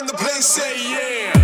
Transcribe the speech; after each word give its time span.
in 0.00 0.06
the 0.06 0.14
place, 0.14 0.46
say 0.46 0.76
yeah. 0.90 1.39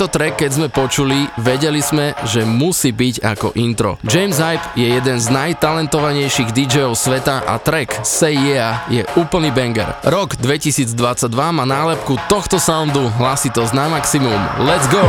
Tento 0.00 0.16
track, 0.16 0.48
keď 0.48 0.50
sme 0.56 0.68
počuli, 0.72 1.28
vedeli 1.36 1.84
sme, 1.84 2.16
že 2.24 2.40
musí 2.40 2.88
byť 2.88 3.20
ako 3.20 3.52
intro. 3.60 4.00
James 4.00 4.40
Hype 4.40 4.72
je 4.72 4.96
jeden 4.96 5.20
z 5.20 5.28
najtalentovanejších 5.28 6.56
DJov 6.56 6.96
sveta 6.96 7.44
a 7.44 7.60
track 7.60 8.00
Say 8.00 8.32
Yeah 8.32 8.80
je 8.88 9.04
úplný 9.20 9.52
banger. 9.52 10.00
Rok 10.00 10.40
2022 10.40 10.96
má 11.52 11.68
nálepku 11.68 12.16
tohto 12.32 12.56
soundu 12.56 13.12
hlasitosť 13.20 13.76
na 13.76 13.92
maximum. 13.92 14.40
Let's 14.64 14.88
go! 14.88 15.04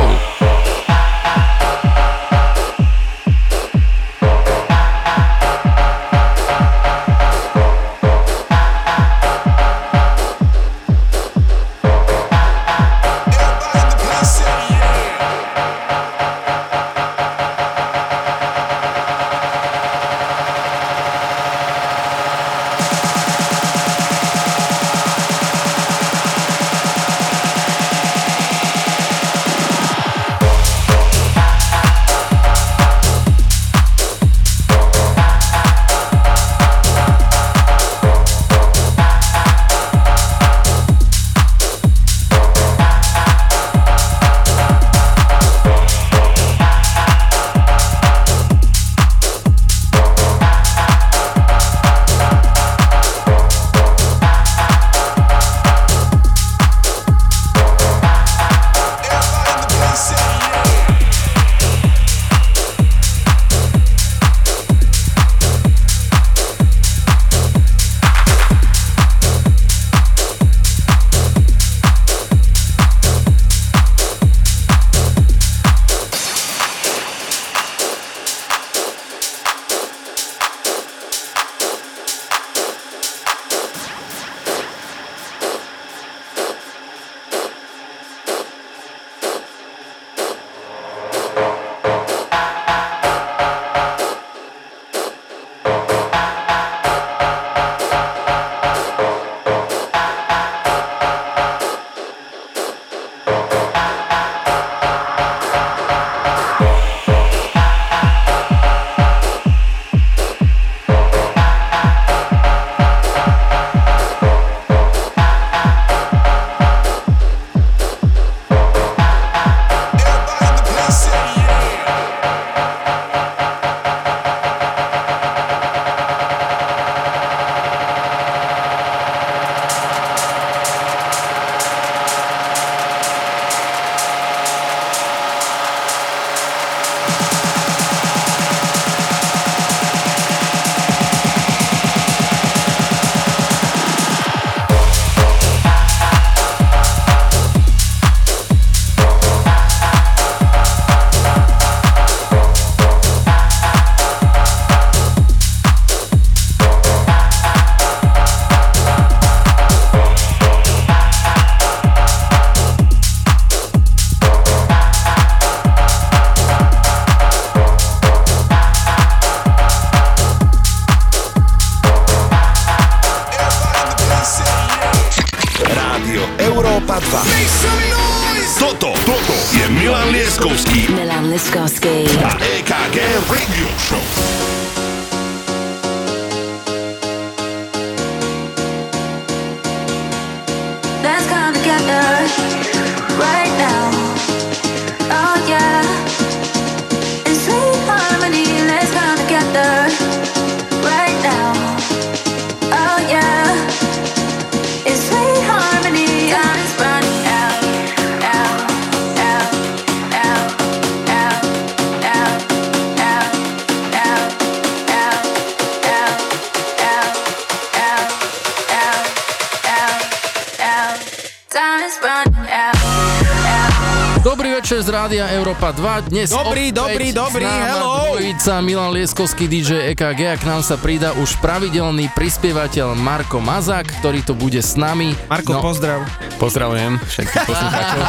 Dnes 225.02 226.30
Dobrý, 226.30 226.70
dobrý, 226.70 227.10
dobrý, 227.10 227.42
hello. 227.42 228.14
dvojica 228.14 228.62
Milan 228.62 228.94
Lieskovský 228.94 229.50
DJ 229.50 229.98
EKG 229.98 230.22
a 230.30 230.36
k 230.38 230.46
nám 230.46 230.62
sa 230.62 230.78
pridá 230.78 231.18
už 231.18 231.42
pravidelný 231.42 232.06
prispievateľ 232.14 232.94
Marko 232.94 233.42
Mazák, 233.42 233.90
ktorý 233.98 234.22
to 234.22 234.38
bude 234.38 234.62
s 234.62 234.78
nami. 234.78 235.18
Marko, 235.26 235.58
no, 235.58 235.66
pozdrav. 235.66 236.06
Pozdravujem 236.38 237.02
všetkých 237.02 237.46
poslucháčov. 237.50 238.02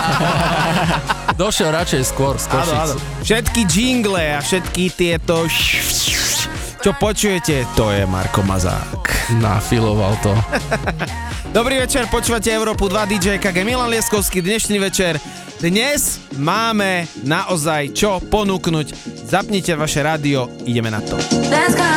Došiel 1.41 1.71
radšej 1.73 2.03
skôr 2.05 2.37
z 2.37 2.53
áno, 2.53 2.73
áno. 2.77 2.95
Všetky 3.25 3.65
jingle 3.65 4.37
a 4.37 4.45
všetky 4.45 4.93
tieto 4.93 5.49
čo 6.83 6.91
počujete, 6.99 7.63
to 7.79 7.95
je 7.95 8.03
Marko 8.11 8.43
Mazák. 8.43 9.33
Nafiloval 9.39 10.19
to. 10.19 10.35
Dobrý 11.57 11.79
večer, 11.79 12.11
počúvate 12.11 12.51
Európu 12.51 12.91
2 12.91 13.07
DJ 13.07 13.39
KG 13.39 13.63
Milan 13.63 13.87
Lieskovský, 13.87 14.43
dnešný 14.43 14.83
večer 14.83 15.23
dnes 15.63 16.19
máme 16.43 17.07
naozaj 17.23 17.95
čo 17.95 18.19
ponúknuť. 18.19 19.15
Zapnite 19.31 19.79
vaše 19.79 20.03
rádio, 20.03 20.51
ideme 20.67 20.91
na 20.91 20.99
to. 20.99 21.15
Let's 21.47 21.79
come. 21.79 21.93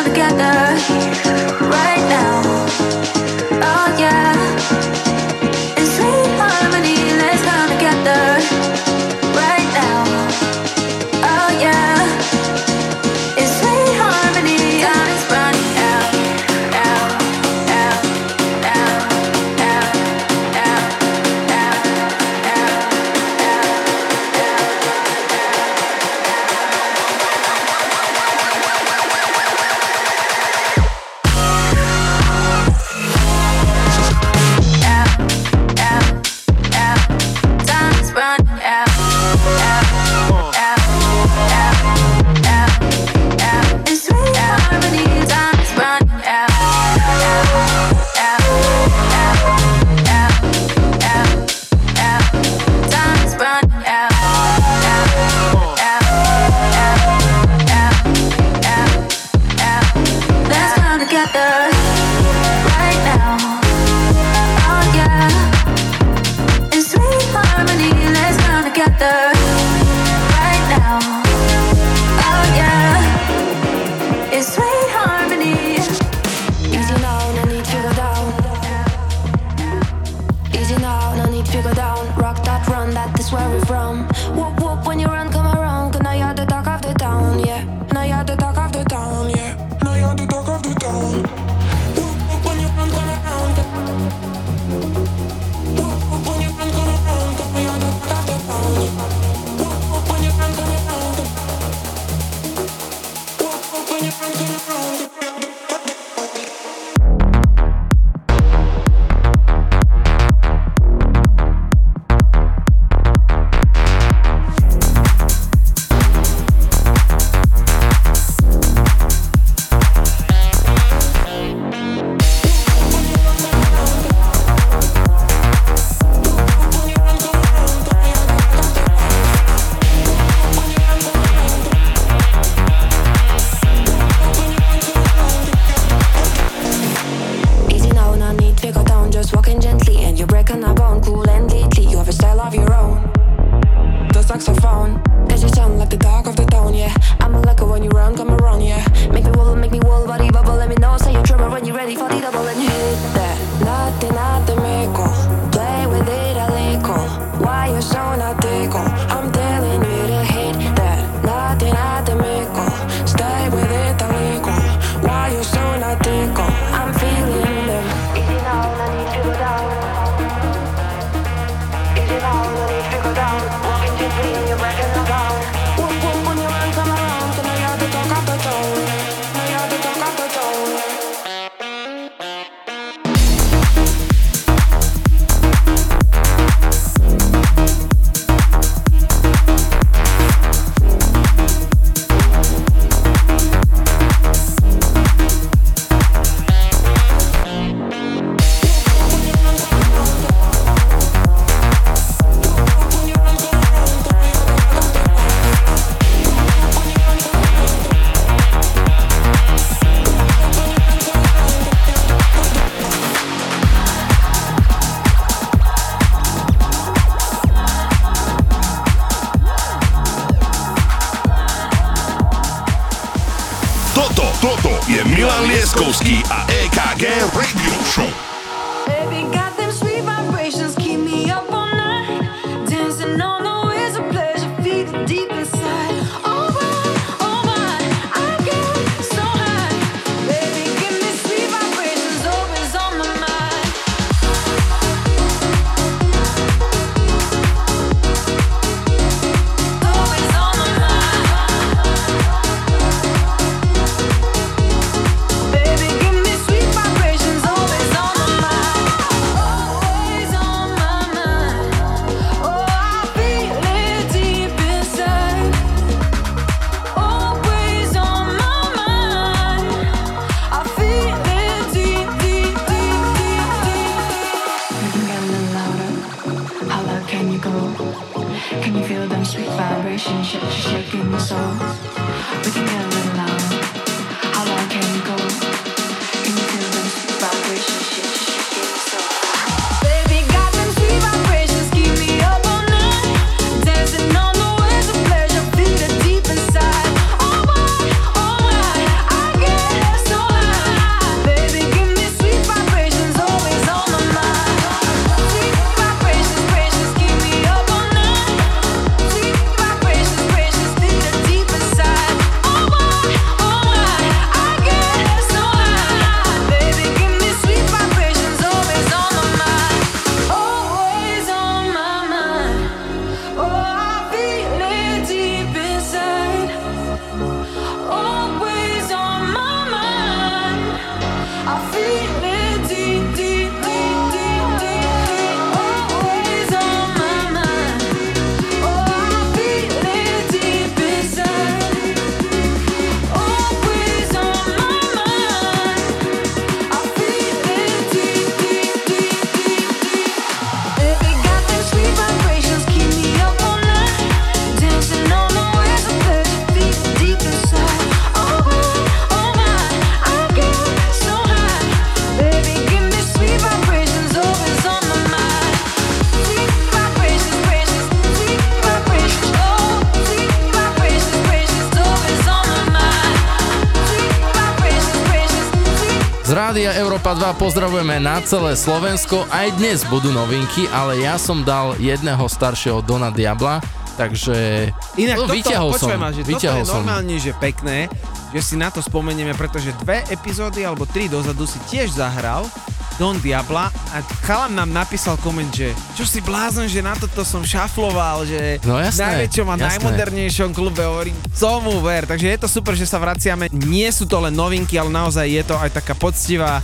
2 377.15 377.39
pozdravujeme 377.39 377.95
na 378.03 378.19
celé 378.27 378.59
Slovensko. 378.59 379.23
Aj 379.31 379.47
dnes 379.55 379.87
budú 379.87 380.11
novinky, 380.11 380.67
ale 380.67 380.99
ja 380.99 381.15
som 381.15 381.47
dal 381.47 381.71
jedného 381.79 382.27
staršieho 382.27 382.83
Dona 382.83 383.07
Diabla, 383.07 383.63
takže 383.95 384.67
Inak 384.99 385.23
no, 385.23 385.23
toto, 385.23 385.39
vyťahol 385.39 385.71
som. 385.79 385.95
ma, 385.95 386.11
že 386.11 386.27
toto 386.27 386.35
vyťahol 386.35 386.59
je 386.59 386.67
som. 386.67 386.83
normálne, 386.83 387.15
že 387.15 387.31
pekné, 387.39 387.87
že 388.35 388.41
si 388.43 388.55
na 388.59 388.67
to 388.67 388.83
spomenieme, 388.83 389.31
pretože 389.31 389.71
dve 389.79 390.03
epizódy 390.11 390.67
alebo 390.67 390.83
tri 390.83 391.07
dozadu 391.07 391.47
si 391.47 391.55
tiež 391.71 391.95
zahral 391.95 392.51
Don 392.99 393.15
Diabla 393.23 393.71
a 393.71 394.03
chalan 394.27 394.51
nám 394.51 394.75
napísal 394.75 395.15
koment, 395.23 395.55
že 395.55 395.71
čo 395.95 396.03
si 396.03 396.19
blázon, 396.19 396.67
že 396.67 396.83
na 396.83 396.99
toto 396.99 397.23
som 397.23 397.47
šafloval, 397.47 398.27
že 398.27 398.59
No 398.67 398.75
jasné, 398.75 399.23
najväčšom 399.23 399.47
a 399.47 399.55
jasné. 399.55 399.67
najmodernejšom 399.71 400.51
klube 400.51 400.83
hovorím, 400.83 401.15
co 401.31 401.63
mu 401.63 401.79
ver, 401.79 402.03
takže 402.03 402.27
je 402.27 402.39
to 402.43 402.47
super, 402.51 402.75
že 402.75 402.83
sa 402.83 402.99
vraciame, 402.99 403.47
nie 403.55 403.87
sú 403.87 404.03
to 404.03 404.19
len 404.19 404.35
novinky, 404.35 404.75
ale 404.75 404.91
naozaj 404.91 405.23
je 405.31 405.43
to 405.47 405.55
aj 405.55 405.71
taká 405.79 405.95
poctivá 405.95 406.59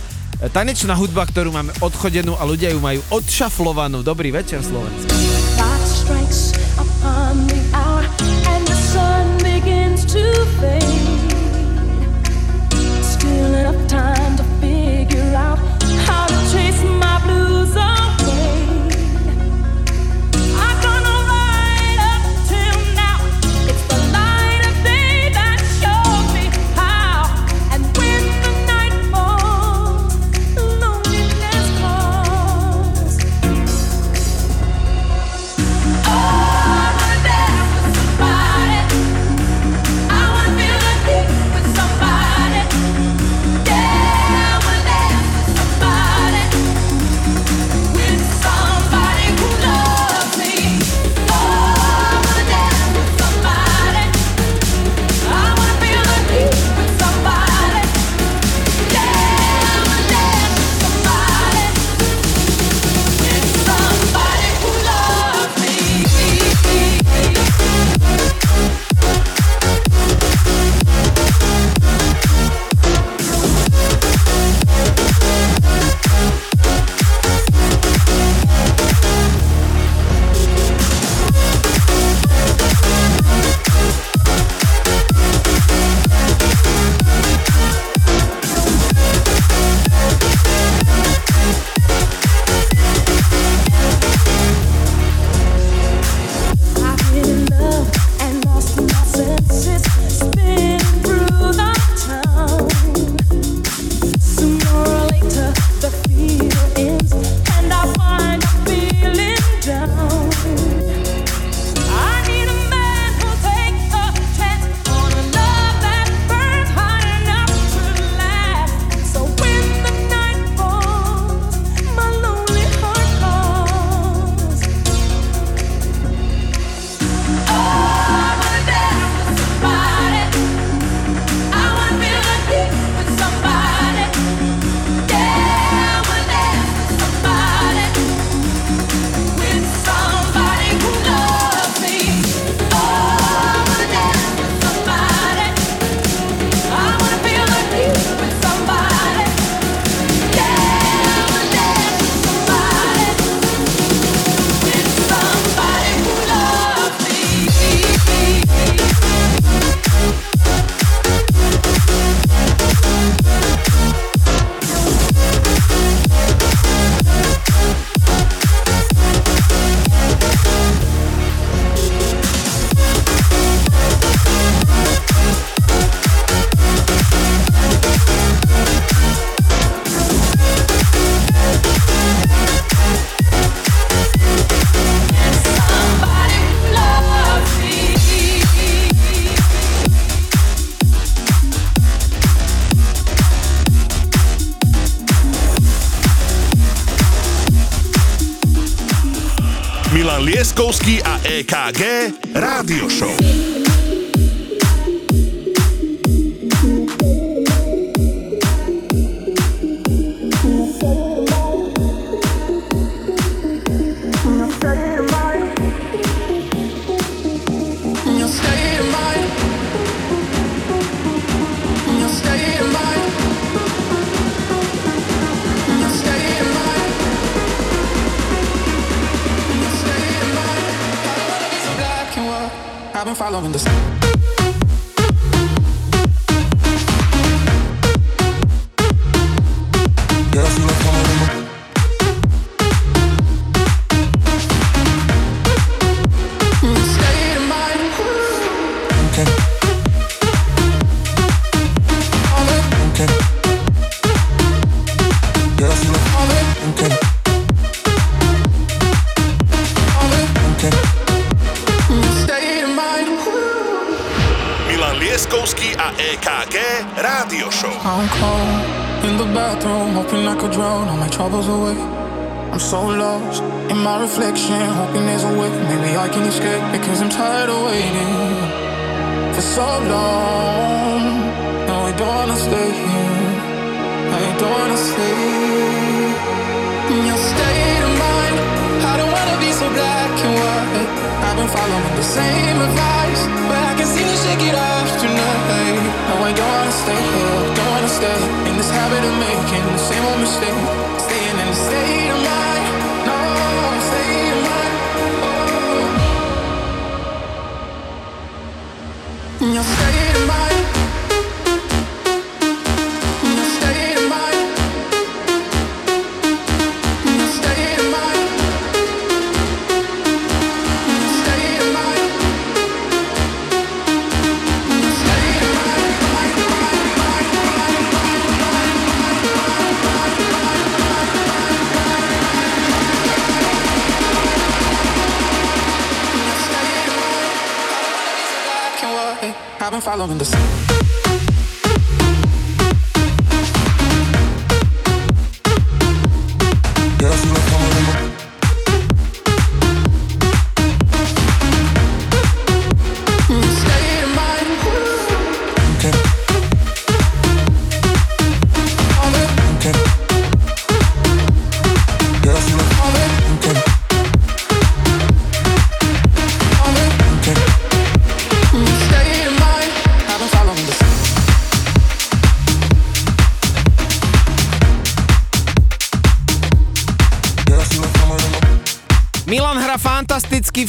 tanečná 0.50 0.98
hudba, 0.98 1.22
ktorú 1.28 1.54
máme 1.54 1.70
odchodenú 1.78 2.34
a 2.34 2.42
ľudia 2.42 2.74
ju 2.74 2.80
majú 2.82 3.00
odšaflovanú. 3.14 4.02
Dobrý 4.02 4.34
večer, 4.34 4.64
Slovensko. 4.64 5.31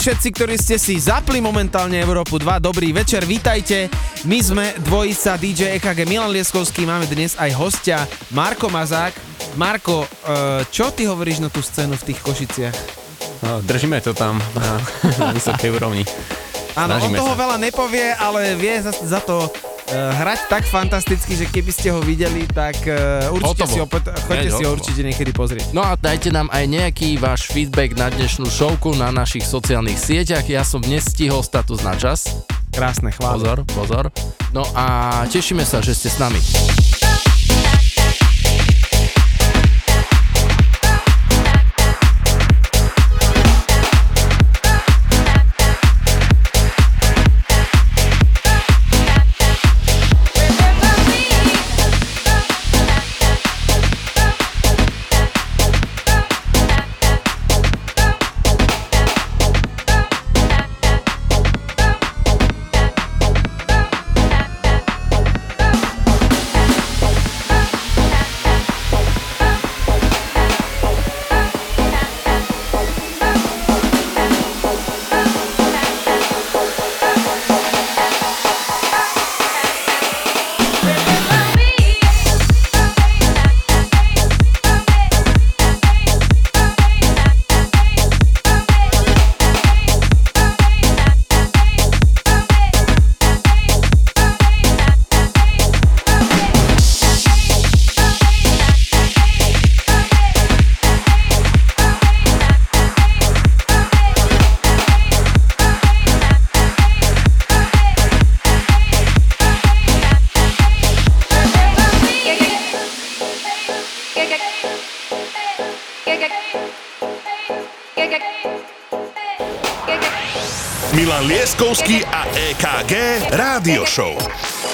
Všetci, 0.03 0.29
ktorí 0.35 0.55
ste 0.59 0.75
si 0.75 0.99
zapli 0.99 1.39
momentálne 1.39 1.95
Európu 1.95 2.35
2, 2.35 2.59
dobrý 2.59 2.91
večer, 2.91 3.23
vítajte. 3.23 3.87
My 4.27 4.43
sme 4.43 4.75
dvojica 4.83 5.39
DJ 5.39 5.79
EKG 5.79 6.03
Milan 6.03 6.27
Lieskovský, 6.27 6.83
máme 6.83 7.07
dnes 7.07 7.39
aj 7.39 7.55
hostia 7.55 8.03
Marko 8.35 8.67
Mazák. 8.67 9.15
Marko, 9.55 10.03
eh, 10.03 10.67
čo 10.67 10.91
ty 10.91 11.07
hovoríš 11.07 11.39
na 11.39 11.47
tú 11.47 11.63
scénu 11.63 11.95
v 11.95 12.03
tých 12.11 12.19
Košiciach? 12.19 12.75
No, 13.47 13.63
držíme 13.63 14.03
to 14.03 14.11
tam 14.11 14.43
na, 14.51 14.75
vysokej 15.39 15.71
úrovni. 15.71 16.03
Áno, 16.75 16.99
on 16.99 17.07
toho 17.15 17.31
sa. 17.31 17.39
veľa 17.39 17.57
nepovie, 17.63 18.11
ale 18.19 18.59
vie 18.59 18.75
za, 18.83 18.91
za 18.91 19.23
to 19.23 19.47
hrať 19.91 20.39
tak 20.47 20.63
fantasticky, 20.63 21.35
že 21.35 21.45
keby 21.51 21.71
ste 21.73 21.91
ho 21.91 21.99
videli, 21.99 22.47
tak 22.47 22.79
uh, 22.87 23.33
určite 23.35 23.67
Hotovo. 23.67 23.73
si 23.73 23.79
ho, 23.83 23.87
choďte 24.27 24.49
si 24.55 24.63
ho 24.63 24.69
určite 24.71 25.01
niekedy 25.03 25.31
pozrieť. 25.35 25.75
No 25.75 25.83
a 25.83 25.99
dajte 25.99 26.31
nám 26.31 26.47
aj 26.53 26.63
nejaký 26.69 27.19
váš 27.19 27.51
feedback 27.51 27.97
na 27.99 28.07
dnešnú 28.07 28.47
showku 28.47 28.95
na 28.95 29.11
našich 29.11 29.43
sociálnych 29.43 29.99
sieťach. 29.99 30.47
Ja 30.47 30.63
som 30.63 30.79
dnes 30.79 31.07
stihol 31.09 31.43
status 31.43 31.83
na 31.83 31.93
čas. 31.99 32.31
Krásne, 32.73 33.13
chvála. 33.13 33.37
Pozor, 33.37 33.57
pozor. 33.69 34.05
No 34.49 34.65
a 34.73 35.25
tešíme 35.29 35.61
sa, 35.61 35.77
že 35.83 35.93
ste 35.93 36.09
s 36.09 36.17
nami. 36.17 36.41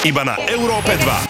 Iba 0.07 0.23
na 0.23 0.39
Európe 0.47 0.95
2. 0.95 1.28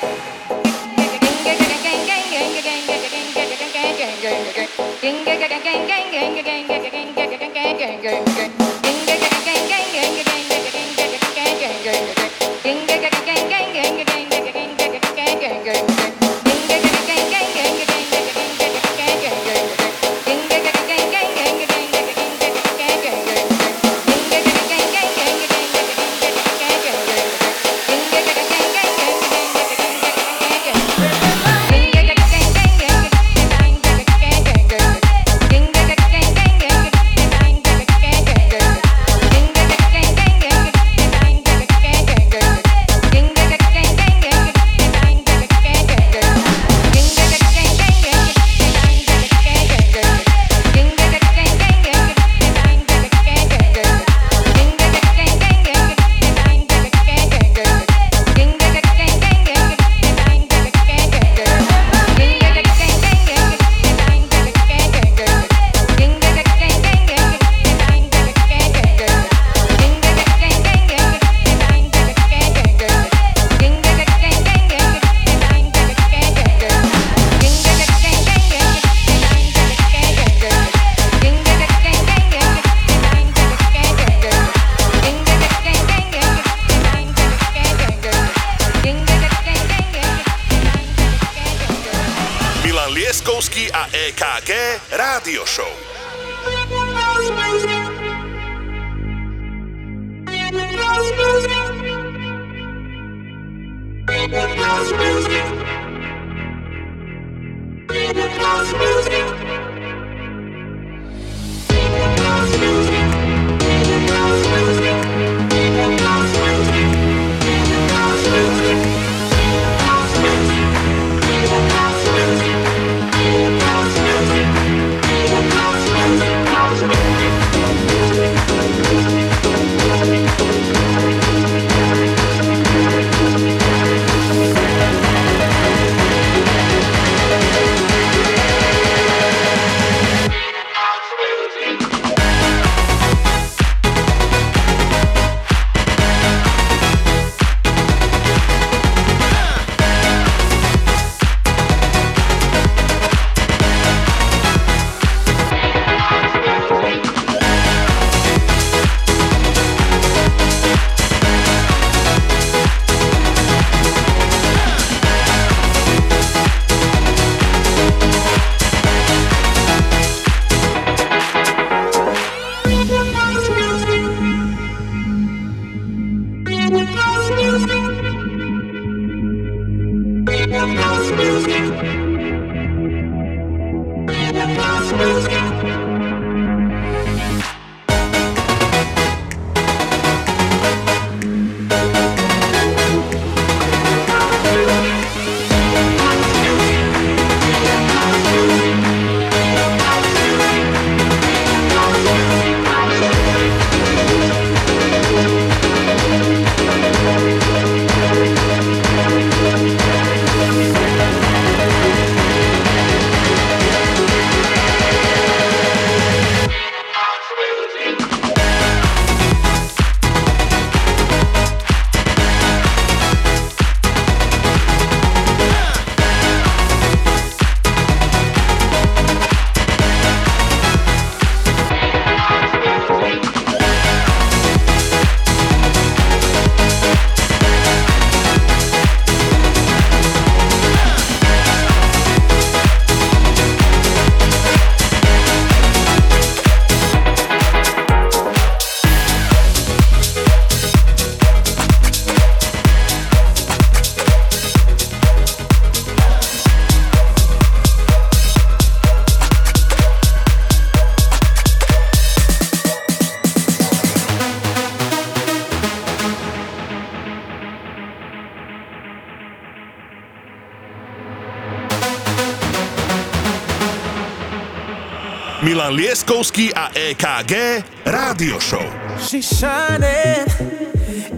Milan 275.69 275.85
Lieskovský 275.85 276.49
a 276.57 276.73
EKG 276.73 277.61
Rádio 277.85 278.41
Show. 278.41 278.65
She's 278.97 279.29
shining 279.29 280.25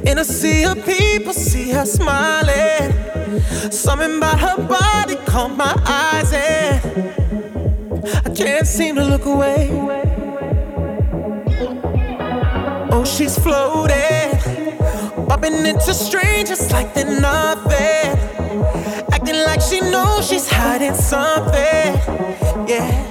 in 0.04 0.20
a 0.20 0.26
sea 0.26 0.68
of 0.68 0.84
people, 0.84 1.32
see 1.32 1.72
her 1.72 1.86
smiling. 1.86 2.92
Something 3.72 4.18
about 4.18 4.40
her 4.44 4.60
body 4.68 5.16
caught 5.24 5.56
my 5.56 5.72
eyes, 5.88 6.34
and 6.36 6.84
I 8.28 8.30
can't 8.36 8.68
seem 8.68 8.96
to 8.96 9.06
look 9.08 9.24
away. 9.24 9.72
Oh, 12.92 13.06
she's 13.06 13.40
floating, 13.40 14.36
bumping 15.32 15.66
into 15.66 15.94
strangers 15.94 16.70
like 16.74 16.94
they're 16.94 17.22
nothing. 17.22 18.20
Acting 19.16 19.46
like 19.48 19.62
she 19.62 19.80
knows 19.80 20.28
she's 20.28 20.52
hiding 20.52 20.96
something. 20.96 21.96
Yeah, 22.68 23.11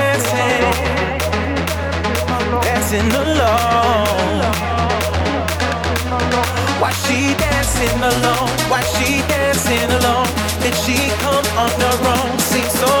Dancing 2.91 3.15
alone. 3.15 4.41
Why 6.81 6.91
she 6.91 7.33
dancing 7.39 8.03
alone? 8.03 8.49
Why 8.67 8.81
she 8.81 9.21
dancing 9.29 9.89
alone? 9.91 10.27
Did 10.61 10.75
she 10.75 10.97
come 11.23 11.45
on 11.57 11.71
her 11.79 11.97
own? 12.11 12.37
Seems 12.39 12.73
so 12.73 13.00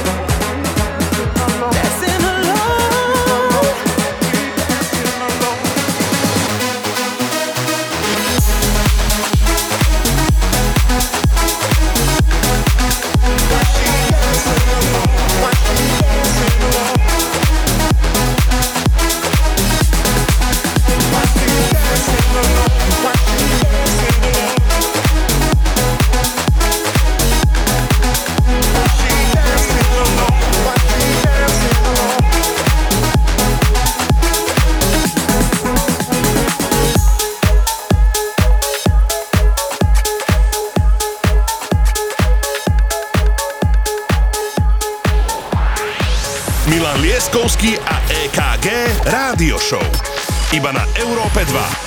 Show. 49.71 49.79
Iba 50.51 50.75
na 50.75 50.83
Európe 50.99 51.47
2. 51.47 51.80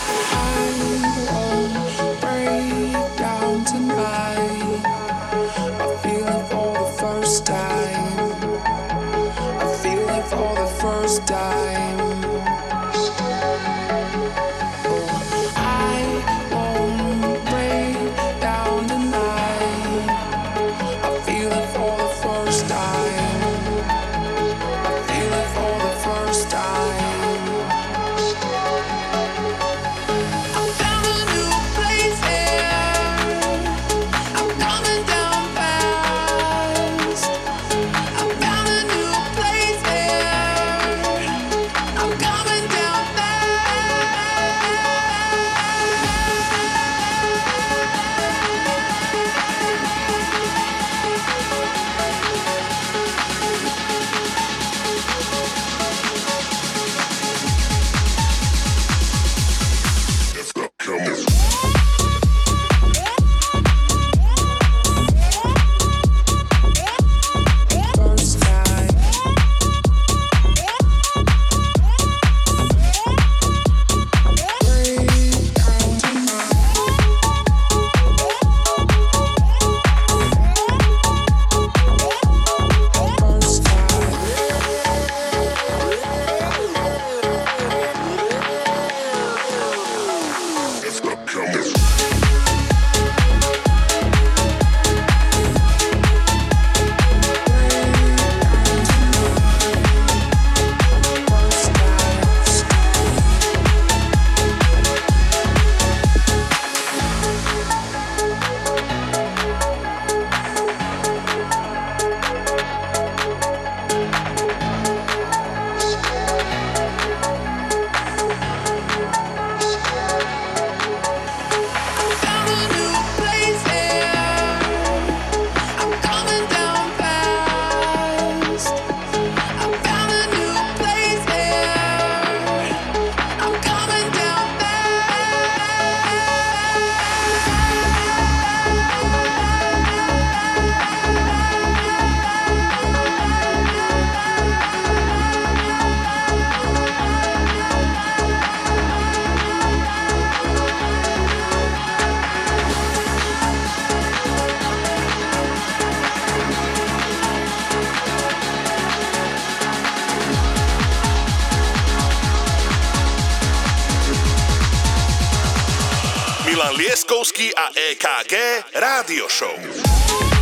AG 168.24 168.64
Radio 168.72 169.28
Show. 169.28 170.33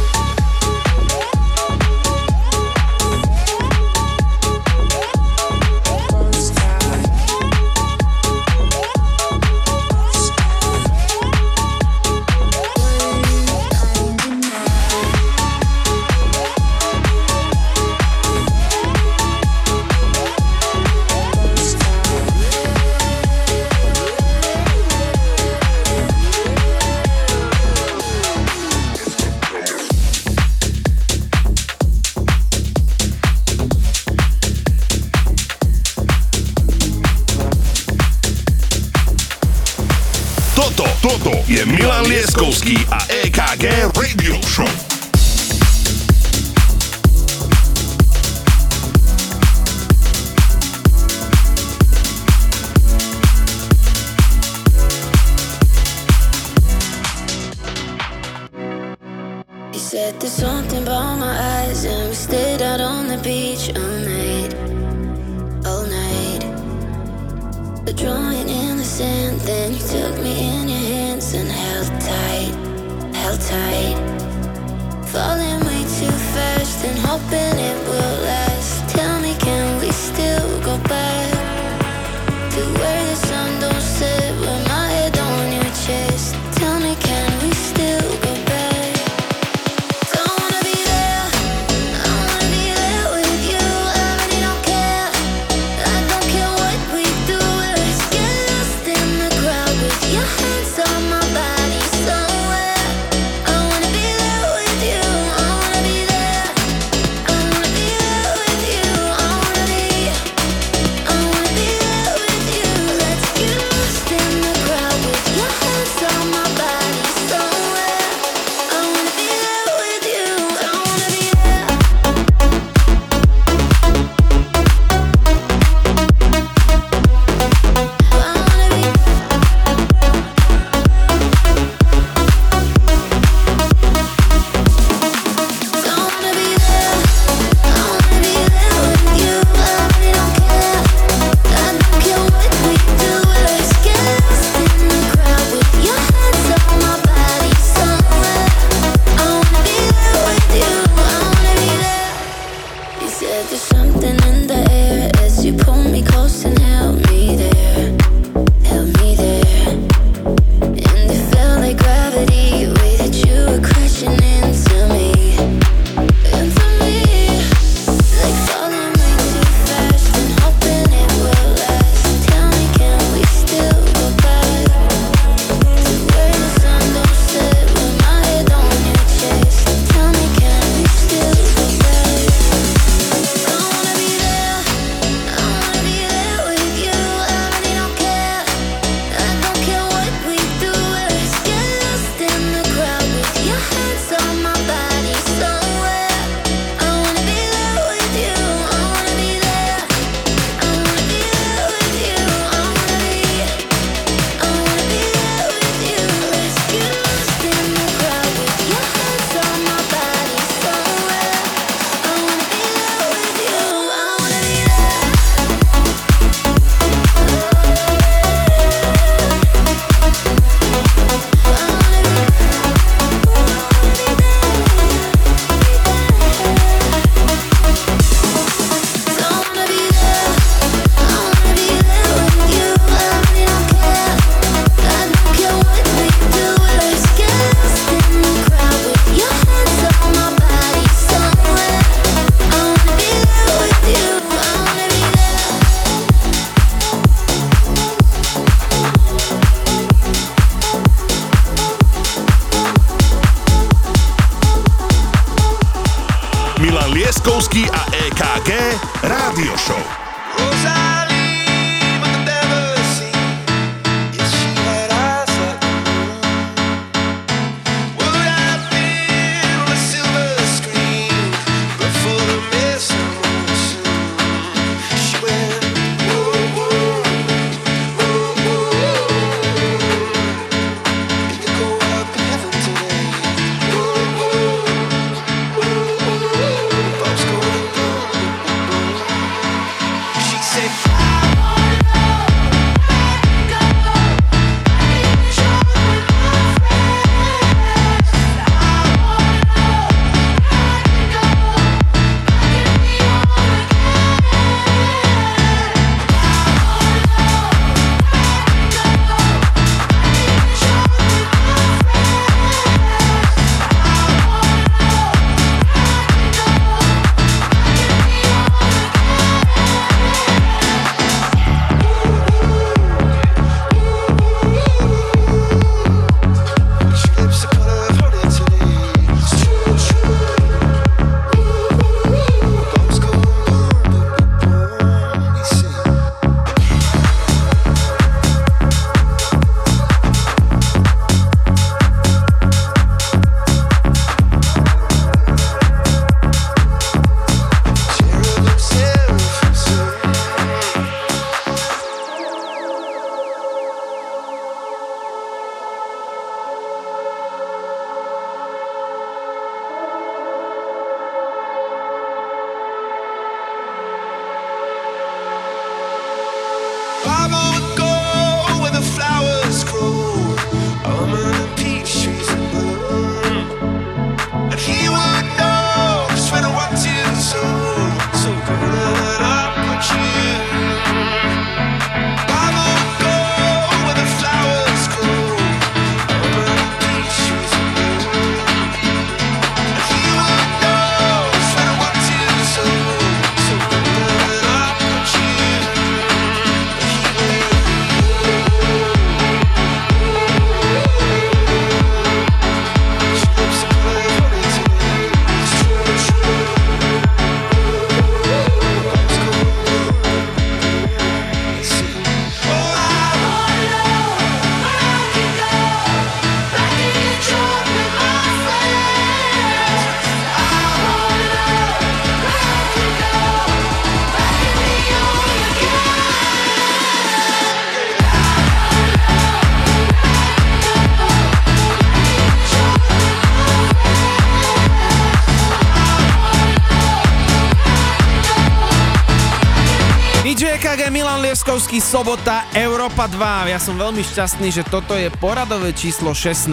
Milan 440.73 441.21
Lieskovský, 441.21 441.85
sobota, 441.85 442.49
Európa 442.57 443.05
2. 443.05 443.53
Ja 443.53 443.61
som 443.61 443.77
veľmi 443.77 444.01
šťastný, 444.01 444.49
že 444.49 444.65
toto 444.65 444.97
je 444.97 445.13
poradové 445.21 445.69
číslo 445.77 446.17
16 446.17 446.49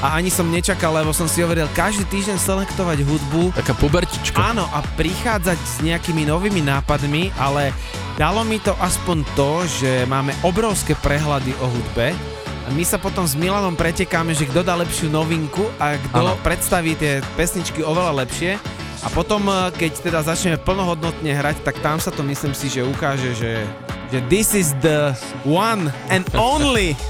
a 0.00 0.16
ani 0.16 0.32
som 0.32 0.48
nečakal, 0.48 0.96
lebo 0.96 1.12
som 1.12 1.28
si 1.28 1.44
hovoril 1.44 1.68
každý 1.76 2.08
týždeň 2.08 2.40
selektovať 2.40 3.04
hudbu. 3.04 3.52
Taká 3.52 3.76
pubertička. 3.76 4.32
Áno, 4.32 4.64
a 4.72 4.80
prichádzať 4.96 5.60
s 5.60 5.76
nejakými 5.84 6.24
novými 6.24 6.64
nápadmi, 6.64 7.28
ale 7.36 7.76
dalo 8.16 8.48
mi 8.48 8.64
to 8.64 8.72
aspoň 8.80 9.20
to, 9.36 9.60
že 9.76 10.08
máme 10.08 10.32
obrovské 10.40 10.96
prehľady 10.96 11.52
o 11.60 11.68
hudbe. 11.68 12.16
A 12.64 12.72
my 12.72 12.80
sa 12.80 12.96
potom 12.96 13.28
s 13.28 13.36
Milanom 13.36 13.76
pretekáme, 13.76 14.32
že 14.32 14.48
kto 14.48 14.64
dá 14.64 14.72
lepšiu 14.72 15.12
novinku 15.12 15.68
a 15.76 16.00
kto 16.00 16.32
predstaví 16.40 16.96
tie 16.96 17.20
pesničky 17.36 17.84
oveľa 17.84 18.24
lepšie. 18.24 18.56
A 19.02 19.08
potom, 19.14 19.46
eh, 19.46 19.70
keď 19.74 19.92
teda 20.02 20.20
začneme 20.26 20.58
plnohodnotne 20.58 21.30
hrať, 21.30 21.62
tak 21.62 21.78
tam 21.78 22.02
sa 22.02 22.10
to 22.10 22.26
myslím 22.26 22.50
si, 22.54 22.66
že 22.66 22.82
ukáže, 22.82 23.30
že, 23.38 23.62
že 24.10 24.18
this 24.26 24.58
is 24.58 24.74
the 24.82 25.14
one 25.46 25.90
and 26.10 26.26
only. 26.34 26.98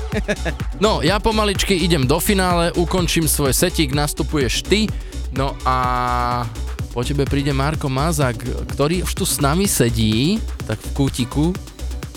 No, 0.79 1.03
ja 1.03 1.19
pomaličky 1.19 1.75
idem 1.75 2.07
do 2.07 2.23
finále, 2.23 2.71
ukončím 2.79 3.27
svoj 3.27 3.51
setík, 3.51 3.91
nastupuješ 3.91 4.63
ty, 4.63 4.87
no 5.35 5.59
a 5.67 6.47
po 6.95 7.03
tebe 7.03 7.27
príde 7.27 7.51
Marko 7.51 7.91
Mazak, 7.91 8.47
ktorý 8.75 9.03
už 9.03 9.13
tu 9.19 9.27
s 9.27 9.43
nami 9.43 9.67
sedí, 9.67 10.39
tak 10.71 10.79
v 10.79 10.91
kútiku 10.95 11.51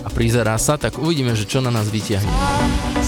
a 0.05 0.09
prizerá 0.13 0.57
sa, 0.61 0.77
tak 0.77 1.01
uvidíme, 1.01 1.33
že 1.33 1.49
čo 1.49 1.57
na 1.57 1.73
nás 1.73 1.89
vyťahne. 1.89 3.00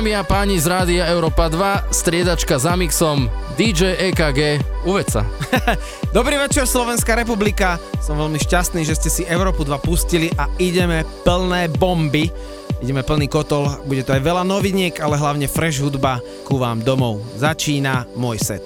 Dámy 0.00 0.16
a 0.16 0.24
páni 0.24 0.56
z 0.56 0.64
Rádia 0.64 1.04
Európa 1.12 1.52
2, 1.52 1.92
striedačka 1.92 2.56
za 2.56 2.72
mixom, 2.72 3.28
DJ 3.60 4.08
EKG, 4.08 4.64
uveď 4.88 5.06
sa. 5.12 5.28
Dobrý 6.16 6.40
večer 6.40 6.64
Slovenská 6.64 7.12
republika, 7.20 7.76
som 8.00 8.16
veľmi 8.16 8.40
šťastný, 8.40 8.80
že 8.88 8.96
ste 8.96 9.12
si 9.12 9.22
Európu 9.28 9.60
2 9.60 9.76
pustili 9.76 10.32
a 10.40 10.48
ideme 10.56 11.04
plné 11.20 11.68
bomby. 11.76 12.32
Ideme 12.80 13.04
plný 13.04 13.28
kotol, 13.28 13.68
bude 13.84 14.00
to 14.00 14.16
aj 14.16 14.24
veľa 14.24 14.40
noviniek, 14.40 14.96
ale 15.04 15.20
hlavne 15.20 15.44
fresh 15.44 15.84
hudba 15.84 16.24
ku 16.48 16.56
vám 16.56 16.80
domov. 16.80 17.20
Začína 17.36 18.08
môj 18.16 18.40
set. 18.40 18.64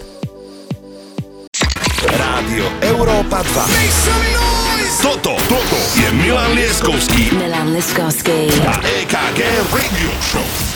Rádio 2.15 2.71
Európa 2.95 3.43
2. 3.43 5.03
Toto, 5.03 5.35
toto 5.51 5.79
je 5.99 6.15
Milan 6.15 6.55
Lieskovský 6.55 7.35
Milan 7.35 7.75
Liskovský. 7.75 8.55
a 8.71 8.79
EKG 9.03 9.41
Radio 9.75 10.15
Show. 10.23 10.74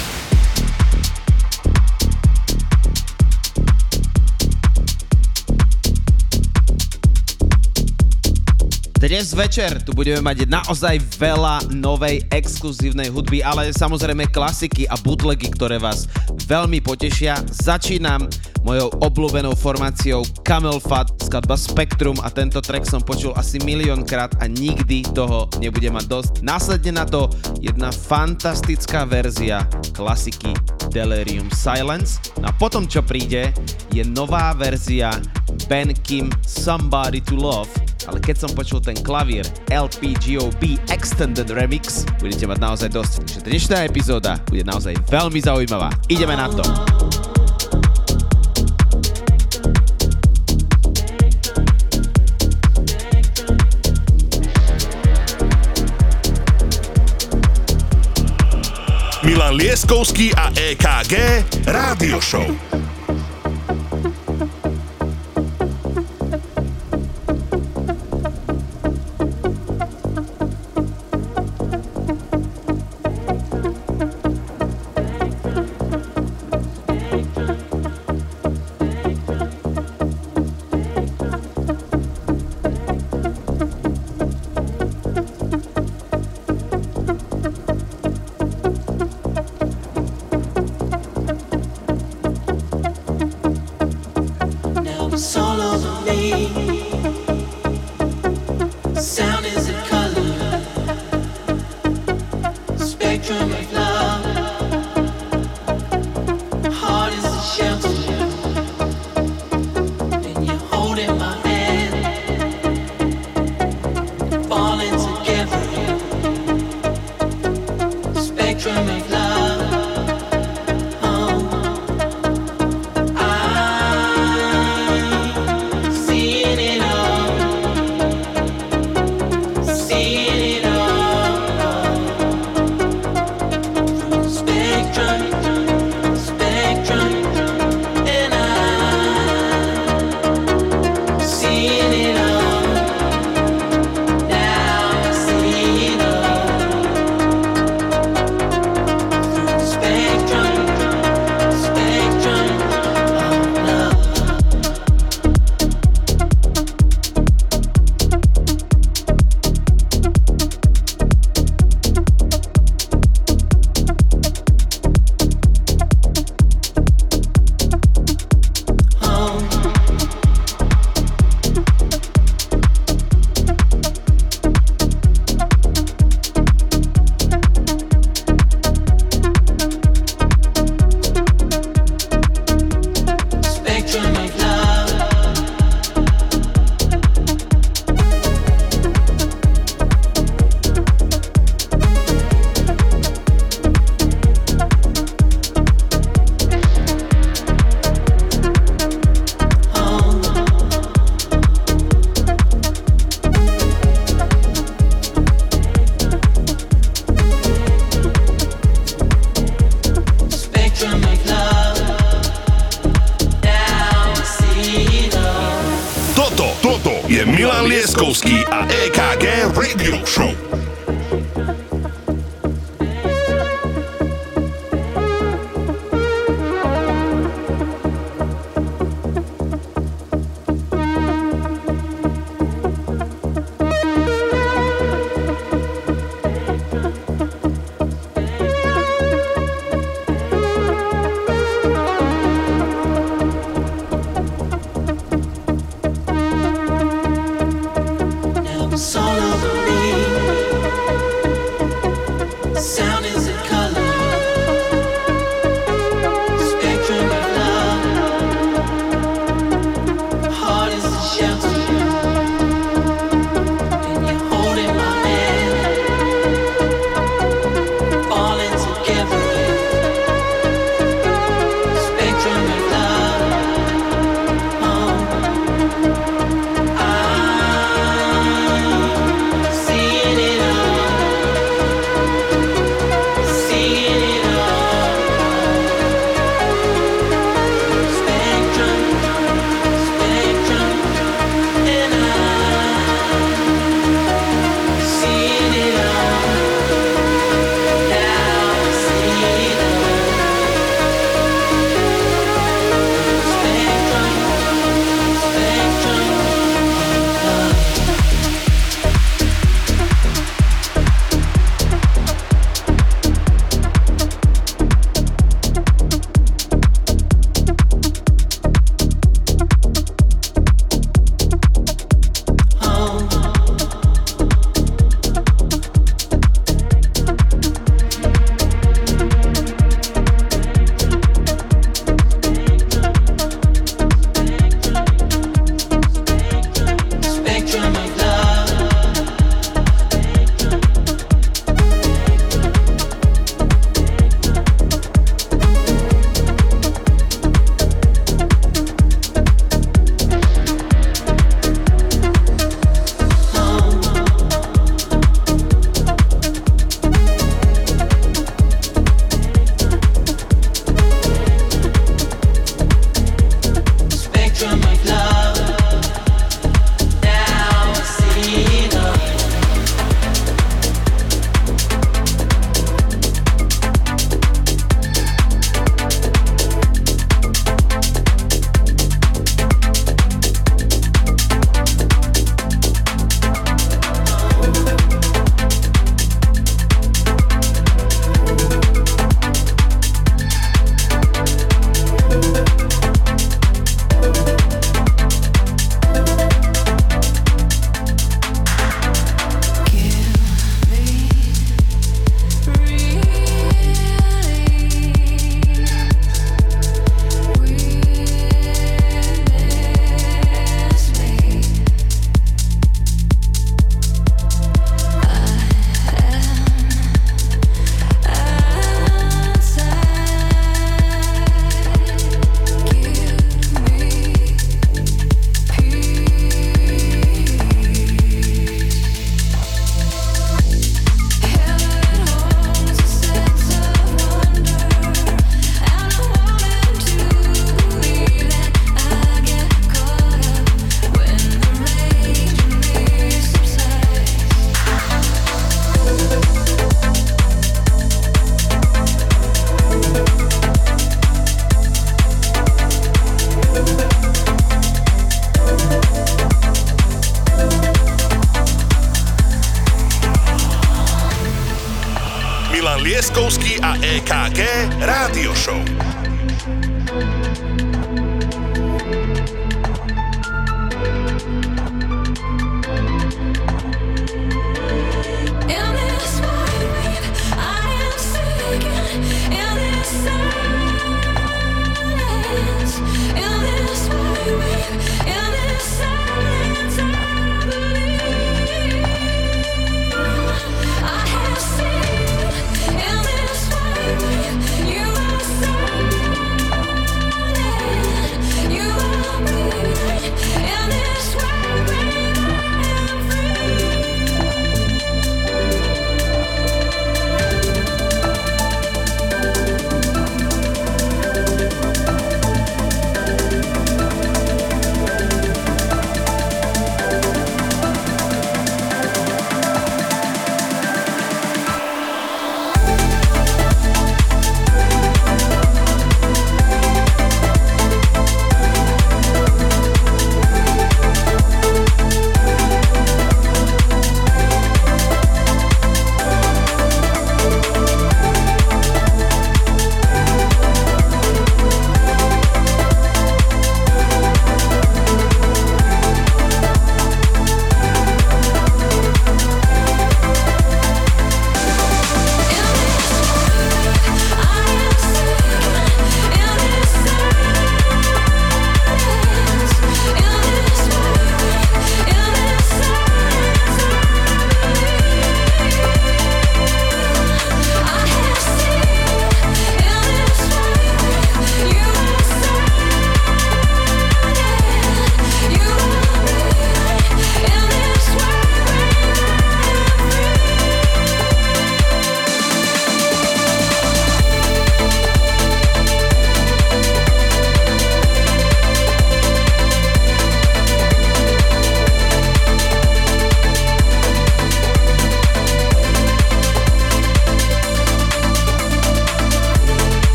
Dnes 9.09 9.33
večer 9.33 9.81
tu 9.89 9.97
budeme 9.97 10.21
mať 10.21 10.45
naozaj 10.53 11.01
veľa 11.17 11.73
novej 11.73 12.29
exkluzívnej 12.29 13.09
hudby, 13.09 13.41
ale 13.41 13.73
samozrejme 13.73 14.29
klasiky 14.29 14.85
a 14.85 15.01
bootlegy, 15.01 15.49
ktoré 15.49 15.81
vás 15.81 16.05
veľmi 16.45 16.85
potešia. 16.85 17.41
Začínam 17.49 18.29
mojou 18.69 18.93
obľúbenou 19.01 19.57
formáciou 19.57 20.29
Camel 20.45 20.77
Fat, 20.77 21.09
skladba 21.25 21.57
Spectrum 21.57 22.21
a 22.21 22.29
tento 22.29 22.61
track 22.61 22.85
som 22.85 23.01
počul 23.01 23.33
asi 23.41 23.57
miliónkrát 23.65 24.45
a 24.45 24.45
nikdy 24.45 25.09
toho 25.17 25.49
nebudem 25.57 25.97
mať 25.97 26.05
dosť. 26.05 26.33
Následne 26.45 27.01
na 27.01 27.09
to 27.09 27.33
jedna 27.65 27.89
fantastická 27.89 29.09
verzia 29.09 29.65
klasiky 29.97 30.53
Delirium 30.93 31.49
Silence. 31.57 32.21
No 32.45 32.53
a 32.53 32.57
potom, 32.61 32.85
čo 32.85 33.01
príde, 33.01 33.57
je 33.89 34.05
nová 34.05 34.53
verzia 34.53 35.17
Ben 35.65 35.97
Kim 36.05 36.29
Somebody 36.45 37.25
to 37.25 37.41
Love, 37.41 37.73
ale 38.09 38.25
keď 38.25 38.49
som 38.49 38.51
počul 38.57 38.81
ten 38.81 38.97
klavír 38.97 39.45
LPGOB 39.69 40.81
Extended 40.89 41.53
Remix, 41.53 42.09
budete 42.17 42.49
mať 42.49 42.59
naozaj 42.59 42.89
dosť. 42.89 43.13
Takže 43.21 43.39
dnešná 43.45 43.77
epizóda 43.85 44.41
bude 44.49 44.65
naozaj 44.65 44.97
veľmi 45.13 45.39
zaujímavá. 45.45 45.93
Ideme 46.09 46.33
na 46.33 46.49
to. 46.49 46.65
Milan 59.29 59.61
Lieskovský 59.61 60.33
a 60.33 60.49
EKG 60.57 61.45
Rádio 61.69 62.17
Show. 62.25 62.88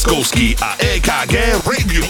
Leskovský 0.00 0.56
a 0.64 0.80
EKG 0.80 1.60
Radio. 1.60 2.09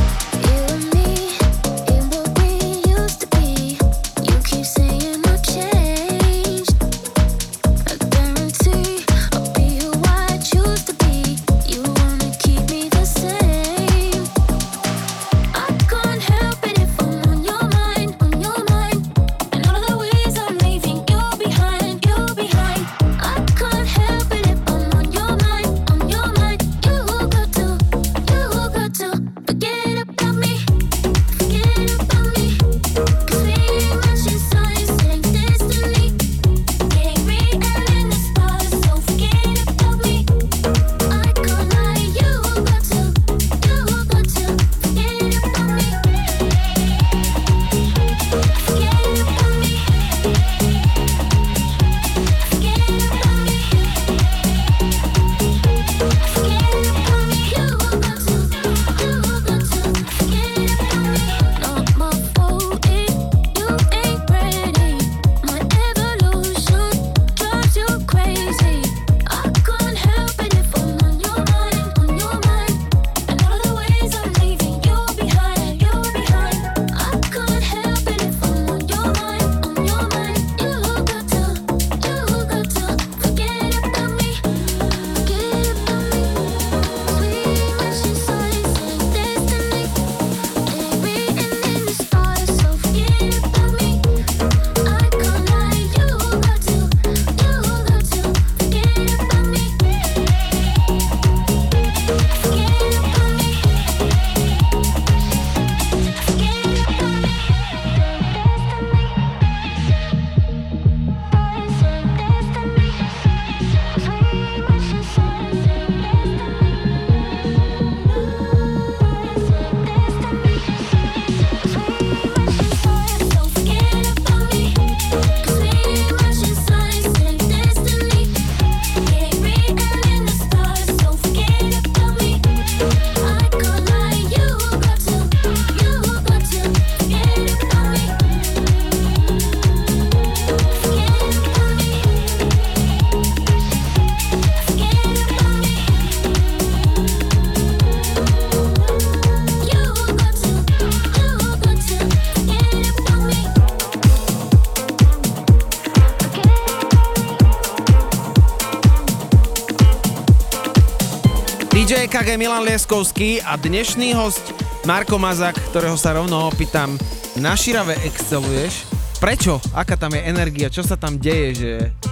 KG 162.21 162.37
Milan 162.37 162.61
Lieskovský 162.61 163.41
a 163.41 163.57
dnešný 163.57 164.13
host 164.13 164.53
Marko 164.85 165.17
Mazak, 165.17 165.57
ktorého 165.73 165.97
sa 165.97 166.13
rovno 166.13 166.53
opýtam, 166.53 166.93
na 167.41 167.57
Širave 167.57 167.97
exceluješ? 168.05 168.85
Prečo? 169.17 169.57
Aká 169.73 169.97
tam 169.97 170.13
je 170.13 170.29
energia? 170.29 170.69
Čo 170.69 170.85
sa 170.85 171.01
tam 171.01 171.17
deje? 171.17 171.49
Že 171.57 171.71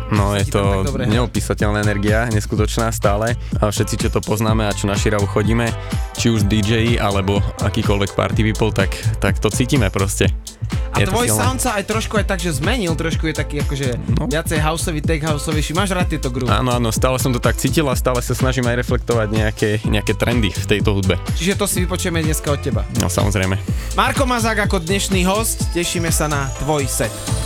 No 0.09 0.33
je 0.33 0.49
to 0.49 0.81
tak 0.81 1.05
neopísateľná 1.05 1.85
energia, 1.85 2.25
neskutočná 2.33 2.89
stále. 2.89 3.37
A 3.61 3.69
všetci, 3.69 4.01
čo 4.01 4.09
to 4.09 4.17
poznáme 4.25 4.65
a 4.65 4.73
čo 4.73 4.89
na 4.89 4.97
Širavu 4.97 5.29
chodíme, 5.29 5.69
či 6.17 6.33
už 6.33 6.49
DJ 6.49 6.97
alebo 6.97 7.37
akýkoľvek 7.61 8.17
party 8.17 8.41
people, 8.49 8.73
tak, 8.73 8.89
tak 9.21 9.37
to 9.37 9.53
cítime 9.53 9.93
proste. 9.93 10.25
A 10.99 11.01
Je 11.01 11.07
tvoj 11.07 11.27
sound 11.31 11.59
sa 11.59 11.79
aj 11.79 11.87
trošku 11.87 12.13
aj 12.13 12.25
tak, 12.27 12.39
že 12.39 12.51
zmenil, 12.51 12.91
trošku 12.93 13.23
je 13.25 13.35
taký 13.35 13.63
akože 13.63 13.87
No. 14.19 14.27
viacej 14.27 14.59
houseový, 14.59 14.99
tech 14.99 15.23
houseovejší. 15.23 15.71
Máš 15.71 15.95
rád 15.95 16.11
tieto 16.11 16.27
groove? 16.27 16.51
Áno, 16.51 16.75
áno, 16.75 16.91
stále 16.91 17.15
som 17.15 17.31
to 17.31 17.39
tak 17.39 17.55
cítil 17.55 17.87
a 17.87 17.95
stále 17.95 18.19
sa 18.19 18.35
snažím 18.35 18.67
aj 18.67 18.83
reflektovať 18.83 19.27
nejaké, 19.31 19.69
nejaké 19.85 20.11
trendy 20.13 20.51
v 20.51 20.65
tejto 20.67 20.91
hudbe. 20.91 21.15
Čiže 21.33 21.55
to 21.55 21.63
si 21.63 21.81
vypočujeme 21.81 22.19
dneska 22.19 22.51
od 22.51 22.59
teba. 22.59 22.83
No 22.99 23.07
samozrejme. 23.07 23.55
Marko 23.95 24.27
Mazák 24.27 24.67
ako 24.67 24.83
dnešný 24.83 25.23
host, 25.23 25.71
tešíme 25.71 26.11
sa 26.11 26.27
na 26.27 26.51
tvoj 26.59 26.83
set. 26.83 27.38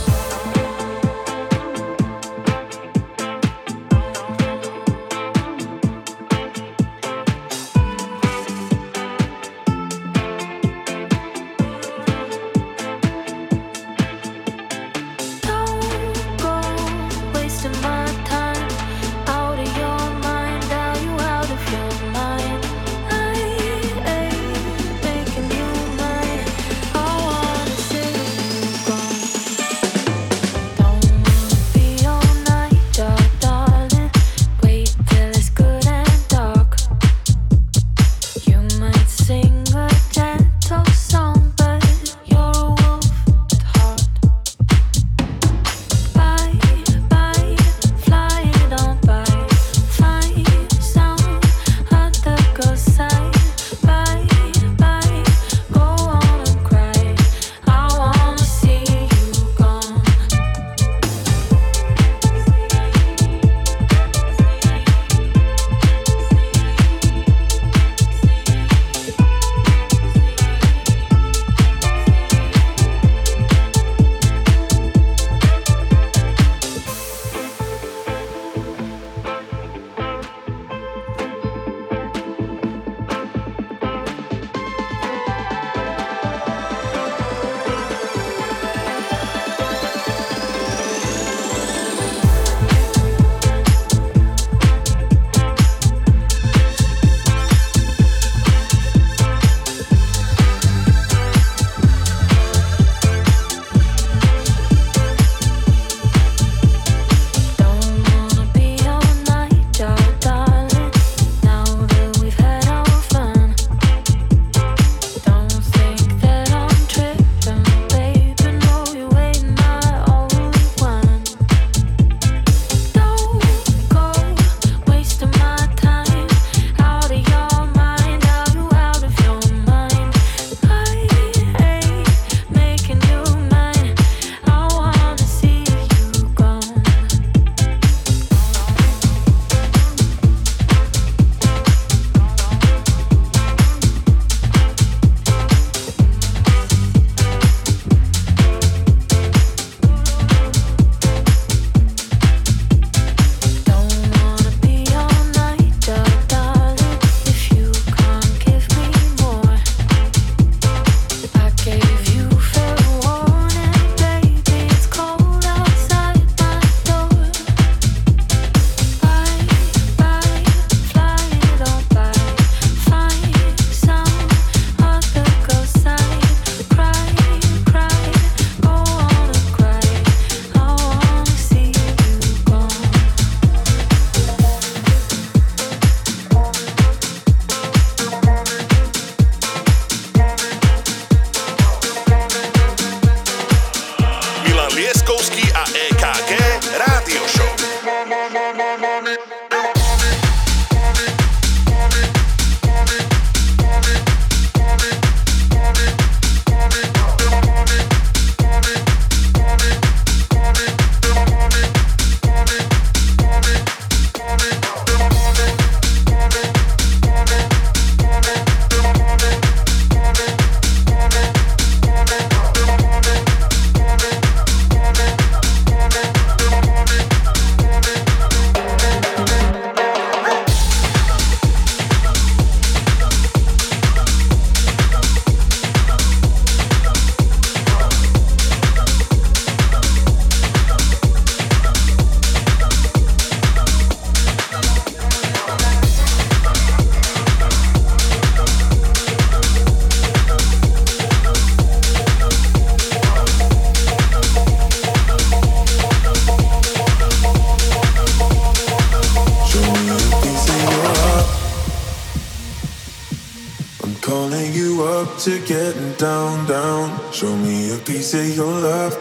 Show 267.14 267.36
me 267.36 267.72
a 267.72 267.78
piece 267.78 268.12
of 268.14 268.28
your 268.34 268.52
love. 268.52 268.98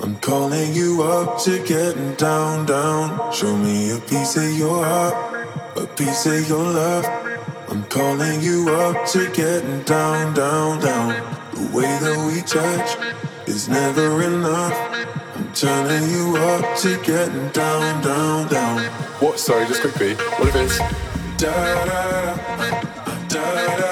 I'm 0.00 0.14
calling 0.20 0.72
you 0.72 1.02
up 1.02 1.40
to 1.42 1.60
getting 1.64 2.14
down, 2.14 2.66
down. 2.66 3.32
Show 3.32 3.56
me 3.56 3.90
a 3.90 3.98
piece 3.98 4.36
of 4.36 4.48
your 4.56 4.84
heart, 4.84 5.48
a 5.76 5.88
piece 5.88 6.24
of 6.26 6.48
your 6.48 6.62
love. 6.62 7.04
I'm 7.68 7.82
calling 7.86 8.40
you 8.42 8.68
up 8.76 9.08
to 9.08 9.28
getting 9.32 9.82
down, 9.82 10.34
down, 10.34 10.78
down. 10.78 11.08
The 11.52 11.76
way 11.76 11.82
that 11.82 12.16
we 12.28 12.42
touch 12.42 13.48
is 13.48 13.68
never 13.68 14.22
enough. 14.22 14.72
I'm 15.34 15.52
turning 15.52 16.08
you 16.08 16.36
up 16.36 16.78
to 16.78 16.96
getting 17.02 17.48
down, 17.48 18.04
down, 18.04 18.46
down. 18.46 18.84
What? 19.18 19.40
Sorry, 19.40 19.66
just 19.66 19.80
quickly. 19.80 20.14
What 20.14 20.46
if 20.46 20.54
it's 20.54 20.78
da 21.42 21.50
da 21.86 22.36
da 22.56 23.18
da 23.26 23.76
da? 23.78 23.85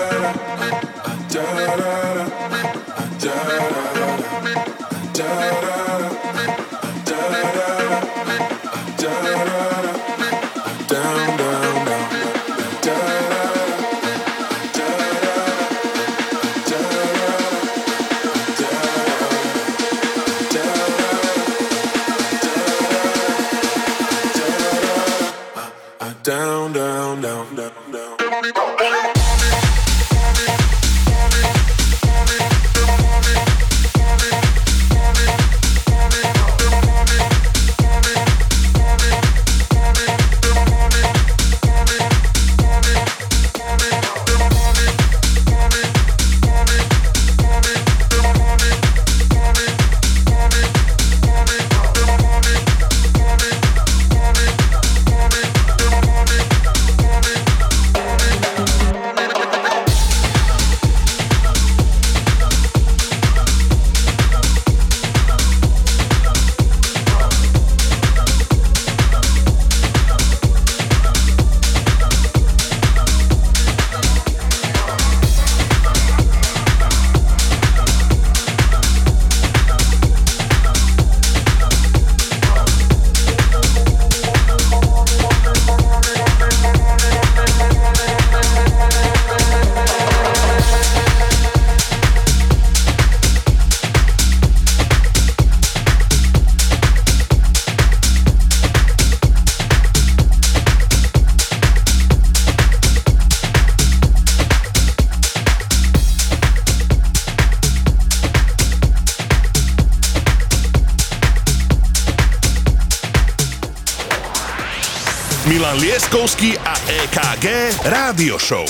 G 117.45 117.53
Rádio 117.85 118.41
Show. 118.41 118.65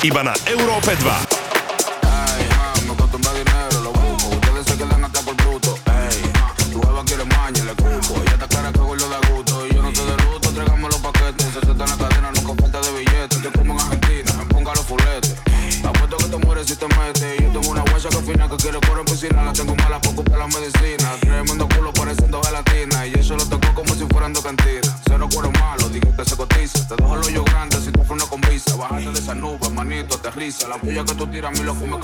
Iba 0.00 0.24
na 0.24 0.32
Európe 0.48 0.96
2. 0.96 1.25
tírame 31.36 31.62
lo 31.64 31.78
que 31.78 31.86
me 31.86 32.00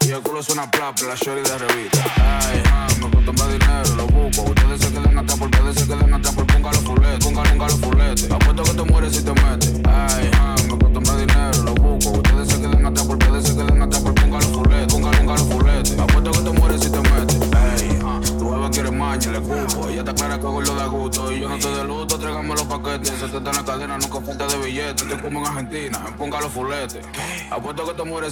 Y 0.00 0.10
el 0.10 0.22
culo 0.22 0.42
suena 0.42 0.70
plapla, 0.70 1.08
la 1.08 1.14
shorty 1.16 1.42
de 1.42 1.58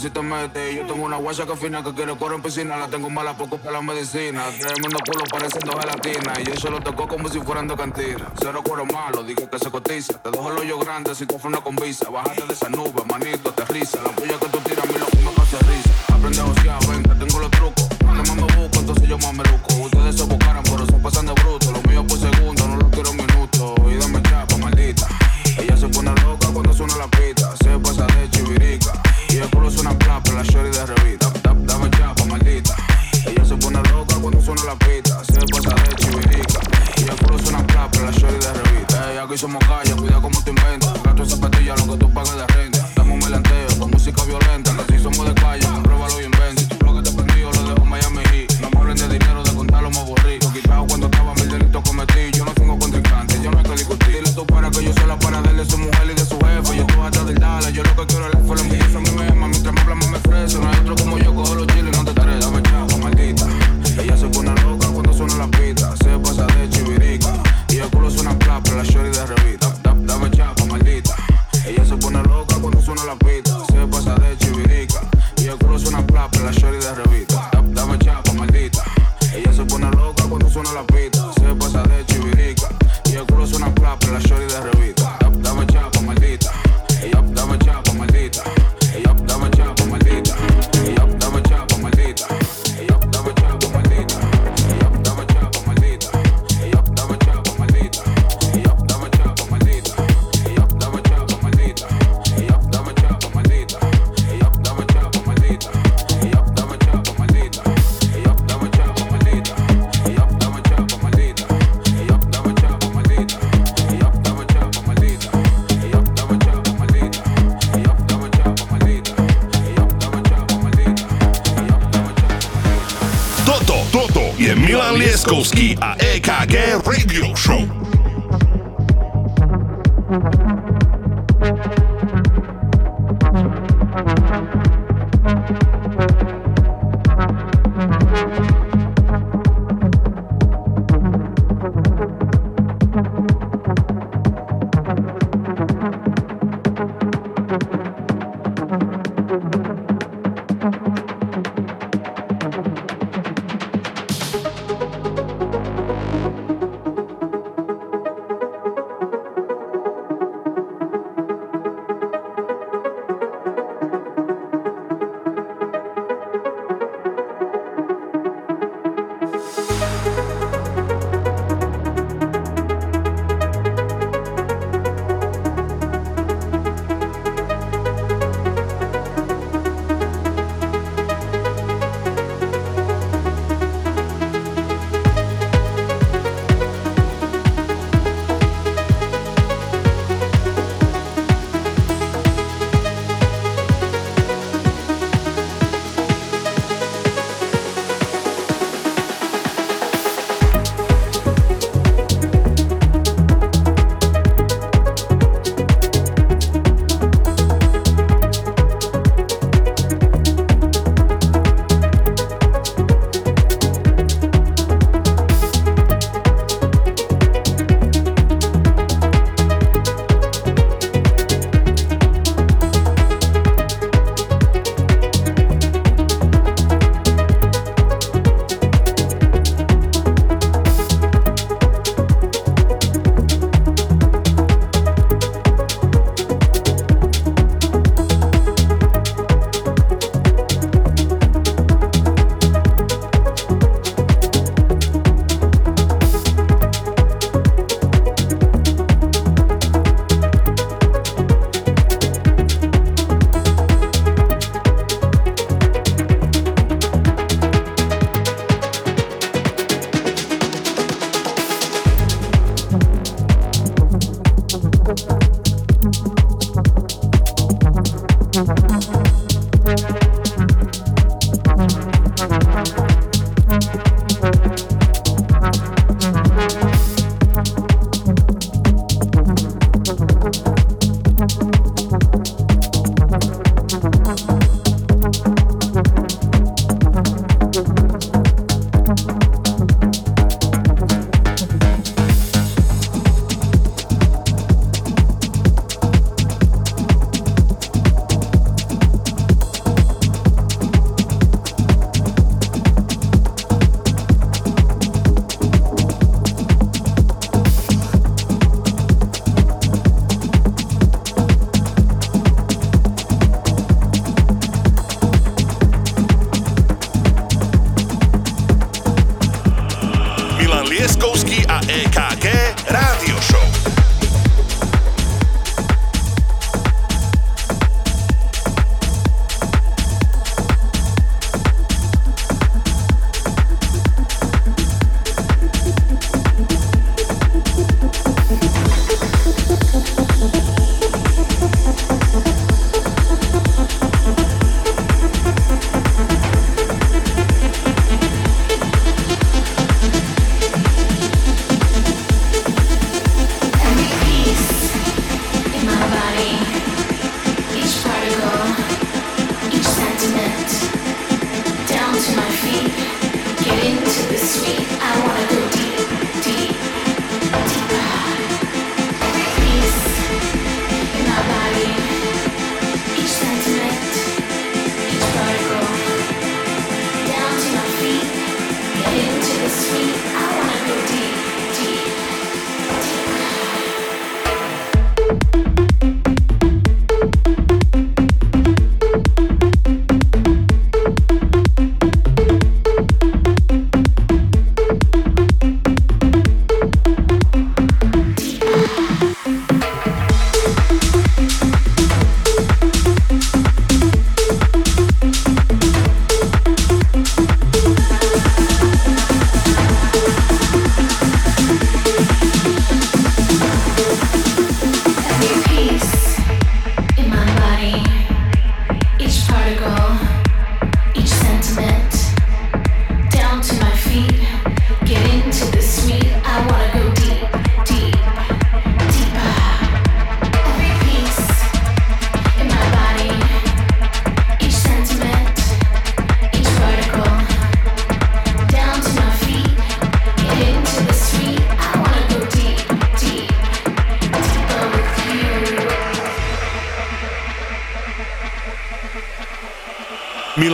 si 0.03 0.11
te 0.11 0.21
metes. 0.21 0.75
Yo 0.75 0.85
tengo 0.85 1.05
una 1.05 1.17
guacha 1.17 1.47
que 1.47 1.55
fina 1.57 1.83
que 1.83 1.95
quiere 1.95 2.17
correr 2.17 2.37
en 2.37 2.43
piscina. 2.43 2.77
La 2.77 2.89
tengo 2.89 3.09
mala 3.09 3.37
poco 3.37 3.57
para 3.59 3.73
la 3.73 3.83
medicina. 3.83 4.47
Tremendo 4.59 4.99
culo 5.07 5.25
pareciendo 5.31 5.79
gelatina. 5.79 6.33
Y 6.41 6.61
yo 6.61 6.71
lo 6.71 6.81
toco 6.81 7.07
como 7.07 7.29
si 7.29 7.39
fueran 7.41 7.69
de 7.69 7.77
cantina. 7.77 8.33
Cero 8.41 8.63
cuero 8.65 8.85
malo, 8.87 9.23
dije 9.23 9.49
que 9.49 9.59
se 9.61 9.71
cotiza. 9.71 10.19
Te 10.19 10.31
dejo 10.31 10.51
el 10.51 10.59
hoyo 10.59 10.79
grande 10.81 11.15
si 11.15 11.25
te 11.25 11.37
una 11.45 11.61
con 11.61 11.77
visa. 11.77 12.11
Bájate 12.11 12.45
de 12.47 12.53
esa 12.53 12.69
nube, 12.69 13.03
manito, 13.09 13.51
aterriza. 13.51 14.03
La 14.03 14.11
puya 14.11 14.39
que 14.41 14.52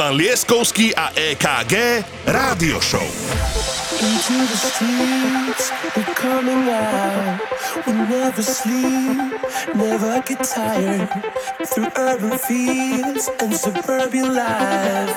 Milan 0.09 0.25
Lieskovský 0.25 0.97
a 0.97 1.13
EKG 1.13 2.01
Rádio 2.25 2.81
Show. 2.81 3.05
Into 4.01 4.41
the 4.49 4.57
streets, 4.57 5.69
we're 5.93 6.15
coming 6.17 6.65
out. 6.73 7.37
We 7.85 7.93
never 7.93 8.41
sleep, 8.41 9.37
never 9.77 10.25
get 10.25 10.41
tired. 10.49 11.13
Through 11.61 11.93
urban 11.93 12.41
fields 12.41 13.29
and 13.37 13.53
suburban 13.53 14.33
life. 14.33 15.13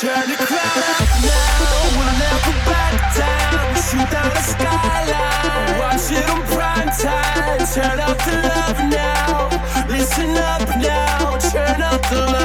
Turn 0.00 0.24
the 0.32 0.40
crowd 0.40 0.80
up 0.80 1.12
now, 1.20 1.60
we'll 1.92 2.14
never 2.24 2.56
back 2.64 2.96
down. 3.20 3.68
Shoot 3.84 4.08
the 4.08 4.40
skyline, 4.40 5.76
watch 5.76 6.08
it 6.08 6.24
on 6.24 6.40
prime 6.48 6.88
time. 6.88 7.60
Turn 7.68 8.00
up 8.00 8.16
the 8.24 8.34
love 8.48 8.80
now, 8.88 9.52
listen 9.92 10.40
up 10.40 10.49
hustle 12.10 12.39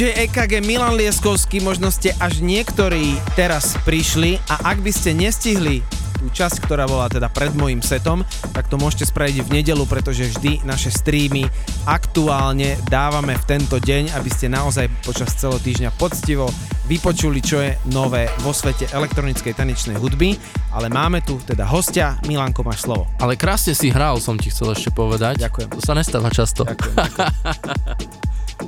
DJ 0.00 0.16
EKG 0.16 0.64
Milan 0.64 0.96
Lieskovský, 0.96 1.60
možno 1.60 1.92
ste 1.92 2.16
až 2.24 2.40
niektorí 2.40 3.20
teraz 3.36 3.76
prišli 3.84 4.40
a 4.48 4.72
ak 4.72 4.80
by 4.80 4.88
ste 4.88 5.12
nestihli 5.12 5.84
tú 6.16 6.32
časť, 6.32 6.64
ktorá 6.64 6.88
bola 6.88 7.04
teda 7.12 7.28
pred 7.28 7.52
môjim 7.52 7.84
setom, 7.84 8.24
tak 8.56 8.72
to 8.72 8.80
môžete 8.80 9.12
spraviť 9.12 9.44
v 9.44 9.60
nedelu, 9.60 9.84
pretože 9.84 10.32
vždy 10.32 10.64
naše 10.64 10.88
streamy 10.88 11.44
aktuálne 11.84 12.80
dávame 12.88 13.36
v 13.36 13.44
tento 13.44 13.76
deň, 13.76 14.16
aby 14.16 14.30
ste 14.32 14.48
naozaj 14.48 14.88
počas 15.04 15.36
celého 15.36 15.60
týždňa 15.60 15.92
poctivo 16.00 16.48
vypočuli, 16.88 17.44
čo 17.44 17.60
je 17.60 17.76
nové 17.92 18.26
vo 18.40 18.56
svete 18.56 18.88
elektronickej 18.90 19.52
tanečnej 19.52 20.00
hudby. 20.00 20.34
Ale 20.72 20.88
máme 20.88 21.20
tu 21.22 21.36
teda 21.44 21.68
hostia, 21.68 22.16
Milanko, 22.24 22.64
máš 22.64 22.88
slovo. 22.88 23.04
Ale 23.20 23.36
krásne 23.36 23.76
si 23.76 23.92
hral, 23.92 24.16
som 24.16 24.40
ti 24.40 24.48
chcel 24.48 24.72
ešte 24.72 24.90
povedať. 24.90 25.44
Ďakujem. 25.44 25.68
To 25.76 25.80
sa 25.84 25.92
nestáva 25.92 26.32
často. 26.32 26.64
Ďakujem, 26.66 26.96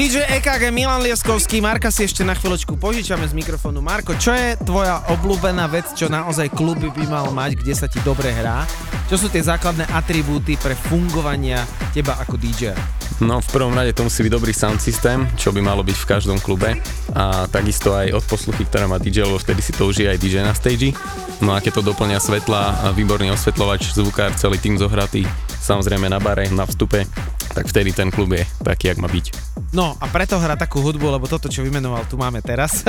DJ 0.00 0.24
EKG 0.40 0.72
Milan 0.72 1.04
Lieskovský, 1.04 1.60
Marka 1.60 1.92
si 1.92 2.08
ešte 2.08 2.24
na 2.24 2.32
chvíľočku 2.32 2.72
požičame 2.80 3.28
z 3.28 3.36
mikrofónu. 3.36 3.84
Marko, 3.84 4.16
čo 4.16 4.32
je 4.32 4.56
tvoja 4.64 5.04
obľúbená 5.12 5.68
vec, 5.68 5.92
čo 5.92 6.08
naozaj 6.08 6.56
kluby 6.56 6.88
by 6.88 7.04
mal 7.04 7.28
mať, 7.36 7.60
kde 7.60 7.76
sa 7.76 7.84
ti 7.84 8.00
dobre 8.00 8.32
hrá? 8.32 8.64
Čo 9.12 9.20
sú 9.20 9.26
tie 9.28 9.44
základné 9.44 9.92
atribúty 9.92 10.56
pre 10.56 10.72
fungovania 10.72 11.68
teba 11.92 12.16
ako 12.16 12.40
DJ? 12.40 12.72
No 13.20 13.44
v 13.44 13.48
prvom 13.52 13.76
rade 13.76 13.92
to 13.92 14.08
musí 14.08 14.24
byť 14.24 14.32
dobrý 14.32 14.56
sound 14.56 14.80
systém, 14.80 15.28
čo 15.36 15.52
by 15.52 15.60
malo 15.60 15.84
byť 15.84 15.92
v 16.00 16.08
každom 16.08 16.40
klube 16.40 16.80
a 17.12 17.44
takisto 17.52 17.92
aj 17.92 18.16
od 18.16 18.24
posluchy, 18.24 18.64
ktorá 18.64 18.88
má 18.88 18.96
DJ, 18.96 19.28
lebo 19.28 19.36
vtedy 19.36 19.60
si 19.60 19.76
to 19.76 19.84
užije 19.84 20.16
aj 20.16 20.16
DJ 20.16 20.40
na 20.40 20.56
stage. 20.56 20.96
No 21.44 21.52
a 21.52 21.60
keď 21.60 21.76
to 21.76 21.92
doplňa 21.92 22.16
svetla, 22.24 22.96
výborný 22.96 23.36
osvetľovač, 23.36 23.92
zvukár, 23.92 24.32
celý 24.40 24.56
tým 24.56 24.80
zohratý, 24.80 25.28
samozrejme 25.70 26.10
na 26.10 26.18
bare, 26.18 26.50
na 26.50 26.66
vstupe, 26.66 27.06
tak 27.54 27.70
vtedy 27.70 27.94
ten 27.94 28.10
klub 28.10 28.34
je 28.34 28.42
taký, 28.66 28.90
jak 28.90 28.98
má 28.98 29.06
byť. 29.06 29.26
No 29.70 29.94
a 30.02 30.10
preto 30.10 30.34
hrá 30.42 30.58
takú 30.58 30.82
hudbu, 30.82 31.14
lebo 31.14 31.30
toto, 31.30 31.46
čo 31.46 31.62
vymenoval, 31.62 32.02
tu 32.10 32.18
máme 32.18 32.42
teraz. 32.42 32.82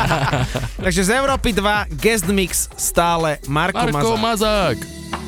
Takže 0.84 1.08
z 1.08 1.10
Európy 1.16 1.56
2 1.56 1.96
guest 1.96 2.28
mix 2.28 2.68
stále 2.76 3.40
Marko, 3.48 3.88
Marko 3.88 4.20
Mazák. 4.20 4.76
Mazák. 4.76 5.21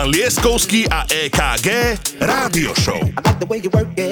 Milan 0.00 0.16
Lieskovský 0.16 0.88
a 0.88 1.04
EKG 1.04 1.68
Rádio 2.24 2.72
Show. 2.72 2.96
I 3.04 3.20
like 3.20 3.36
the 3.36 3.44
way 3.44 3.60
you 3.60 3.68
work 3.68 3.92
it. 4.00 4.09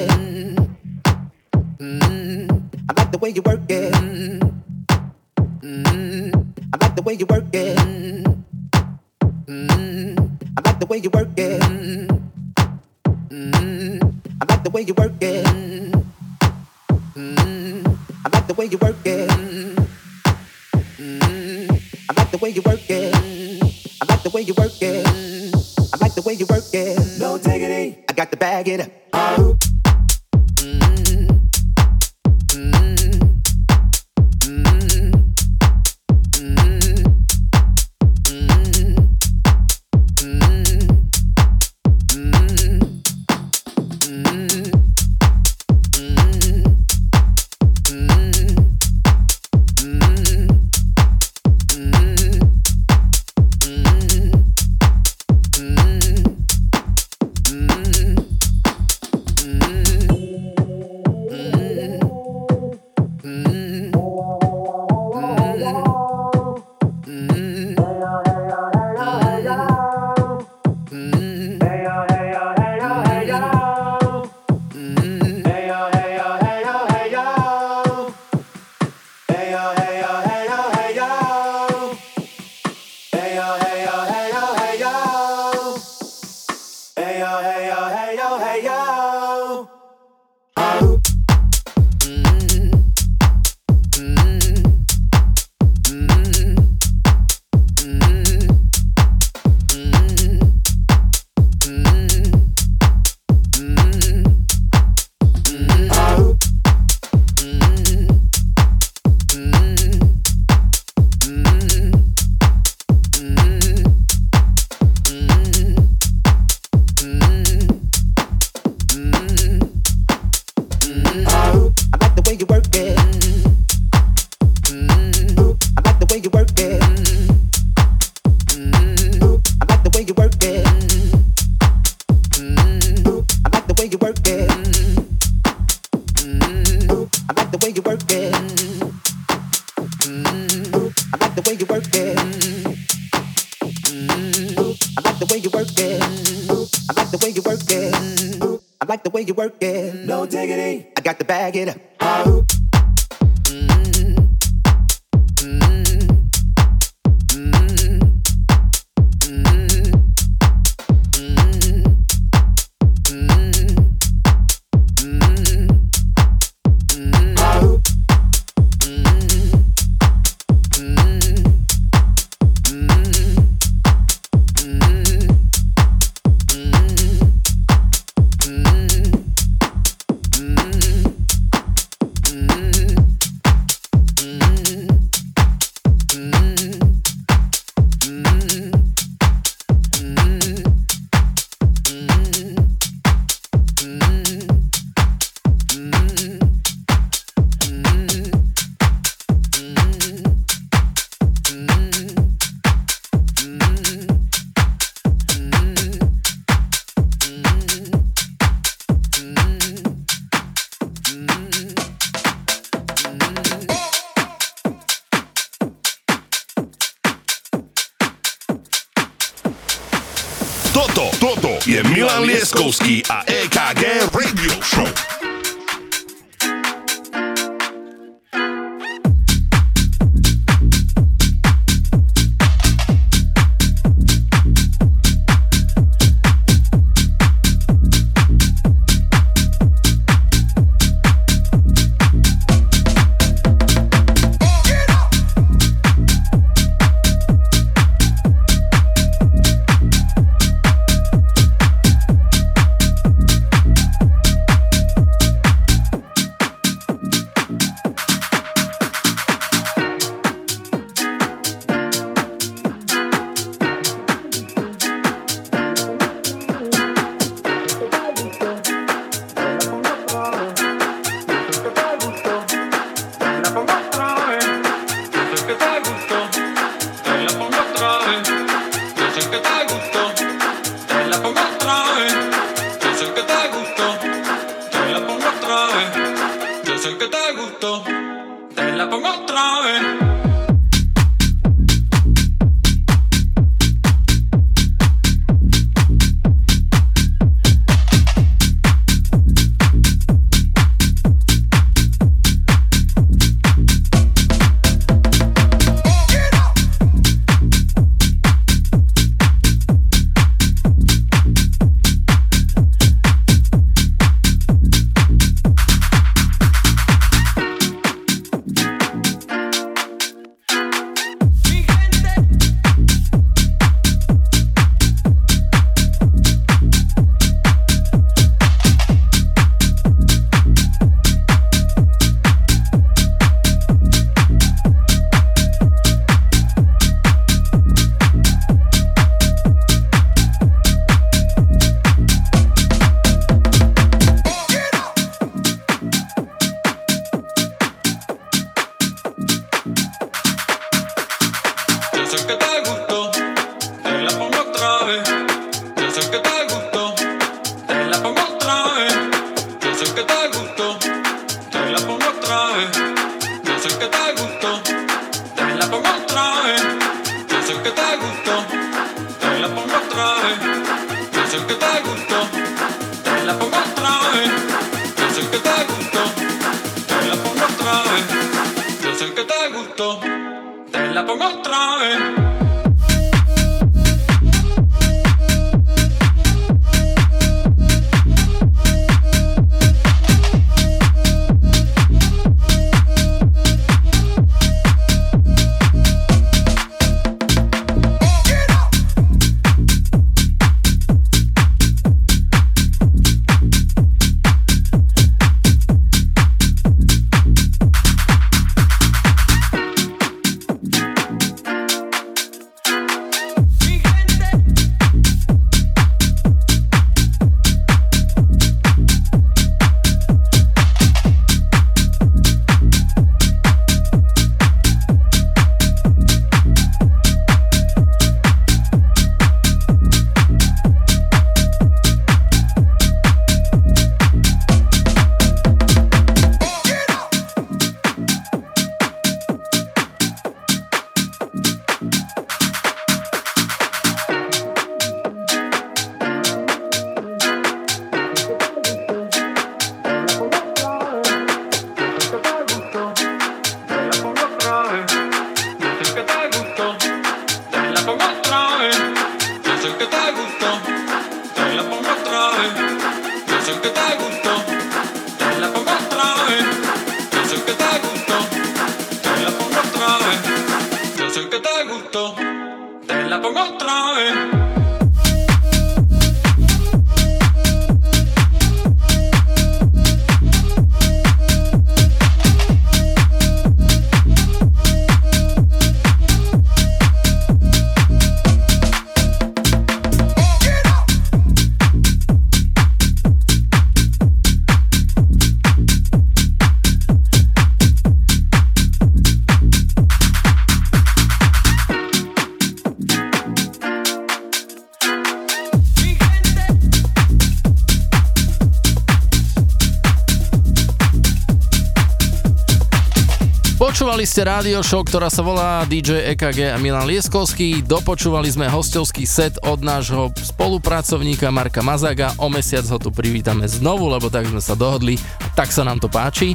Ste 514.18 514.26
rádio 514.26 514.66
show, 514.66 514.82
ktorá 514.82 515.06
sa 515.14 515.22
volá 515.22 515.62
DJ 515.62 516.10
EKG 516.10 516.50
a 516.50 516.58
Milan 516.58 516.90
Lieskovský. 516.90 517.62
Dopočúvali 517.62 518.26
sme 518.26 518.50
hostovský 518.50 519.06
set 519.06 519.38
od 519.46 519.62
nášho 519.62 520.10
spolupracovníka 520.10 521.30
Marka 521.30 521.62
Mazaga. 521.62 522.10
O 522.18 522.26
mesiac 522.26 522.66
ho 522.66 522.82
tu 522.82 522.90
privítame 522.90 523.46
znovu, 523.46 523.86
lebo 523.86 524.10
tak 524.10 524.26
sme 524.26 524.42
sa 524.42 524.58
dohodli 524.58 524.98
tak 525.38 525.54
sa 525.54 525.62
nám 525.62 525.78
to 525.78 525.86
páči. 525.86 526.34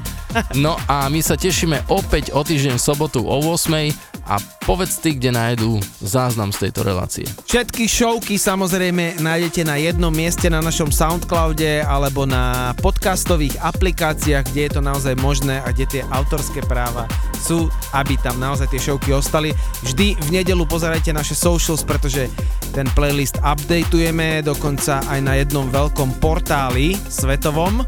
No 0.56 0.80
a 0.88 1.12
my 1.12 1.20
sa 1.20 1.36
tešíme 1.36 1.92
opäť 1.92 2.32
o 2.32 2.40
týždeň 2.40 2.80
v 2.80 2.86
sobotu 2.88 3.20
o 3.28 3.36
8 3.52 3.92
a 4.32 4.40
povedz 4.64 5.04
ty, 5.04 5.20
kde 5.20 5.36
nájdú 5.36 5.84
záznam 6.00 6.56
z 6.56 6.72
tejto 6.72 6.88
relácie. 6.88 7.28
Všetky 7.44 7.84
showky 7.84 8.40
samozrejme 8.40 9.20
nájdete 9.20 9.68
na 9.68 9.76
jednom 9.76 10.16
mieste 10.16 10.48
na 10.48 10.64
našom 10.64 10.88
Soundcloude 10.88 11.84
alebo 11.84 12.24
na 12.24 12.72
podcastových 12.80 13.60
aplikáciách, 13.60 14.48
kde 14.48 14.72
je 14.72 14.72
to 14.72 14.82
naozaj 14.82 15.20
možné 15.20 15.60
a 15.60 15.76
kde 15.76 16.00
tie 16.00 16.04
autorské 16.08 16.64
práva 16.64 17.04
sú, 17.44 17.68
aby 17.92 18.16
tam 18.24 18.40
naozaj 18.40 18.72
tie 18.72 18.80
showky 18.80 19.12
ostali. 19.12 19.52
Vždy 19.84 20.16
v 20.16 20.30
nedelu 20.32 20.64
pozerajte 20.64 21.12
naše 21.12 21.36
socials, 21.36 21.84
pretože 21.84 22.32
ten 22.72 22.88
playlist 22.96 23.44
updateujeme 23.44 24.42
dokonca 24.42 25.04
aj 25.12 25.20
na 25.20 25.36
jednom 25.36 25.68
veľkom 25.68 26.24
portáli 26.24 26.96
svetovom 27.12 27.84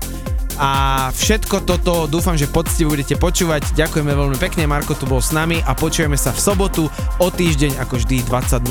a 0.56 0.72
všetko 1.12 1.68
toto 1.68 2.08
dúfam, 2.08 2.40
že 2.40 2.48
poctivo 2.48 2.96
budete 2.96 3.20
počúvať. 3.20 3.76
Ďakujeme 3.76 4.12
veľmi 4.16 4.38
pekne, 4.40 4.64
Marko 4.64 4.96
tu 4.96 5.04
bol 5.04 5.20
s 5.20 5.36
nami 5.36 5.60
a 5.68 5.76
počujeme 5.76 6.16
sa 6.16 6.32
v 6.32 6.40
sobotu 6.40 6.84
o 7.20 7.28
týždeň 7.28 7.80
ako 7.84 8.00
vždy 8.00 8.24
20.00. 8.24 8.64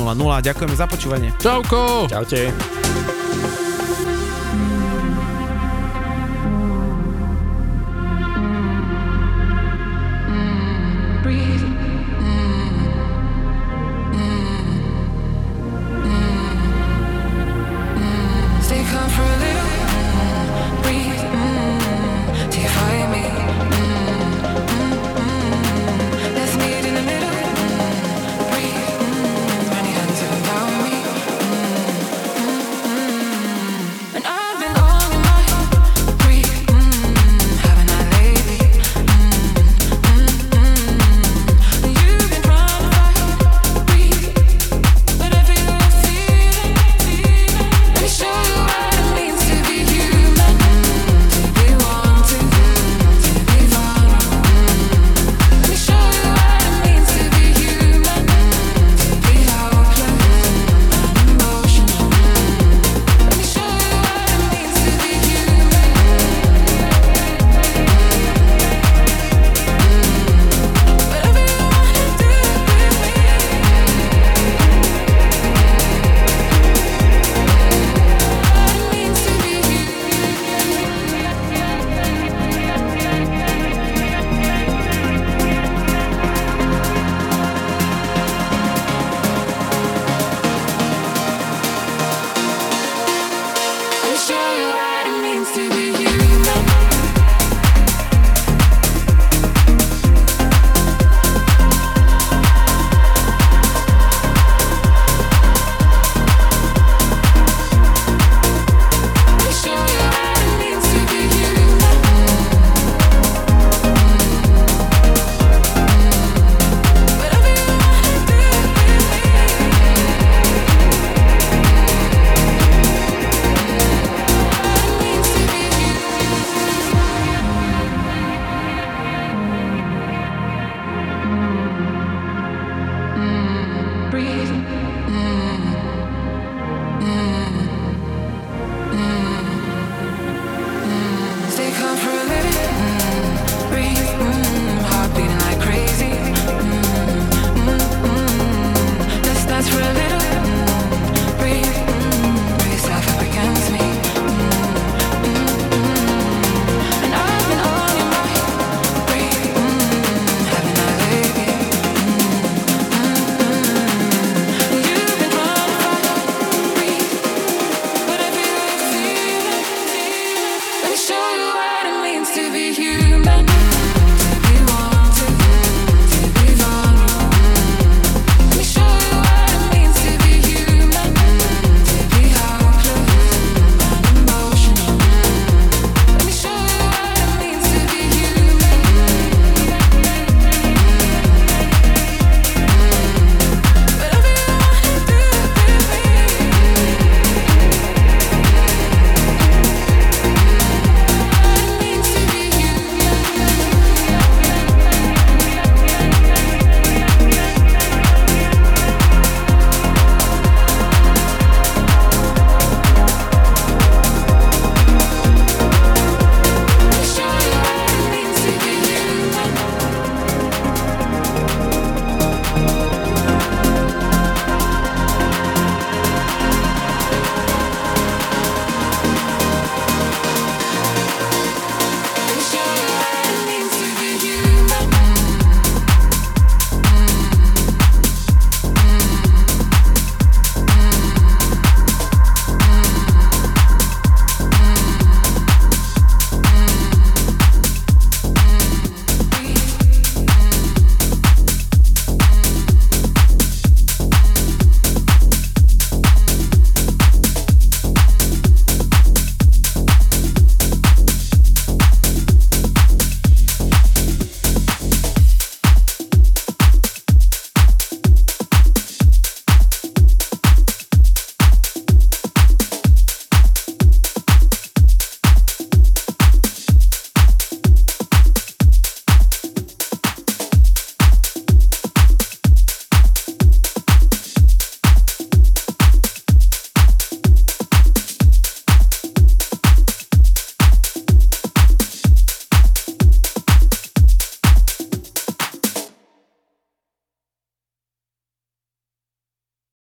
Ďakujeme 0.49 0.75
za 0.75 0.85
počúvanie. 0.89 1.29
Čauko! 1.37 2.09
Čaute. 2.09 3.04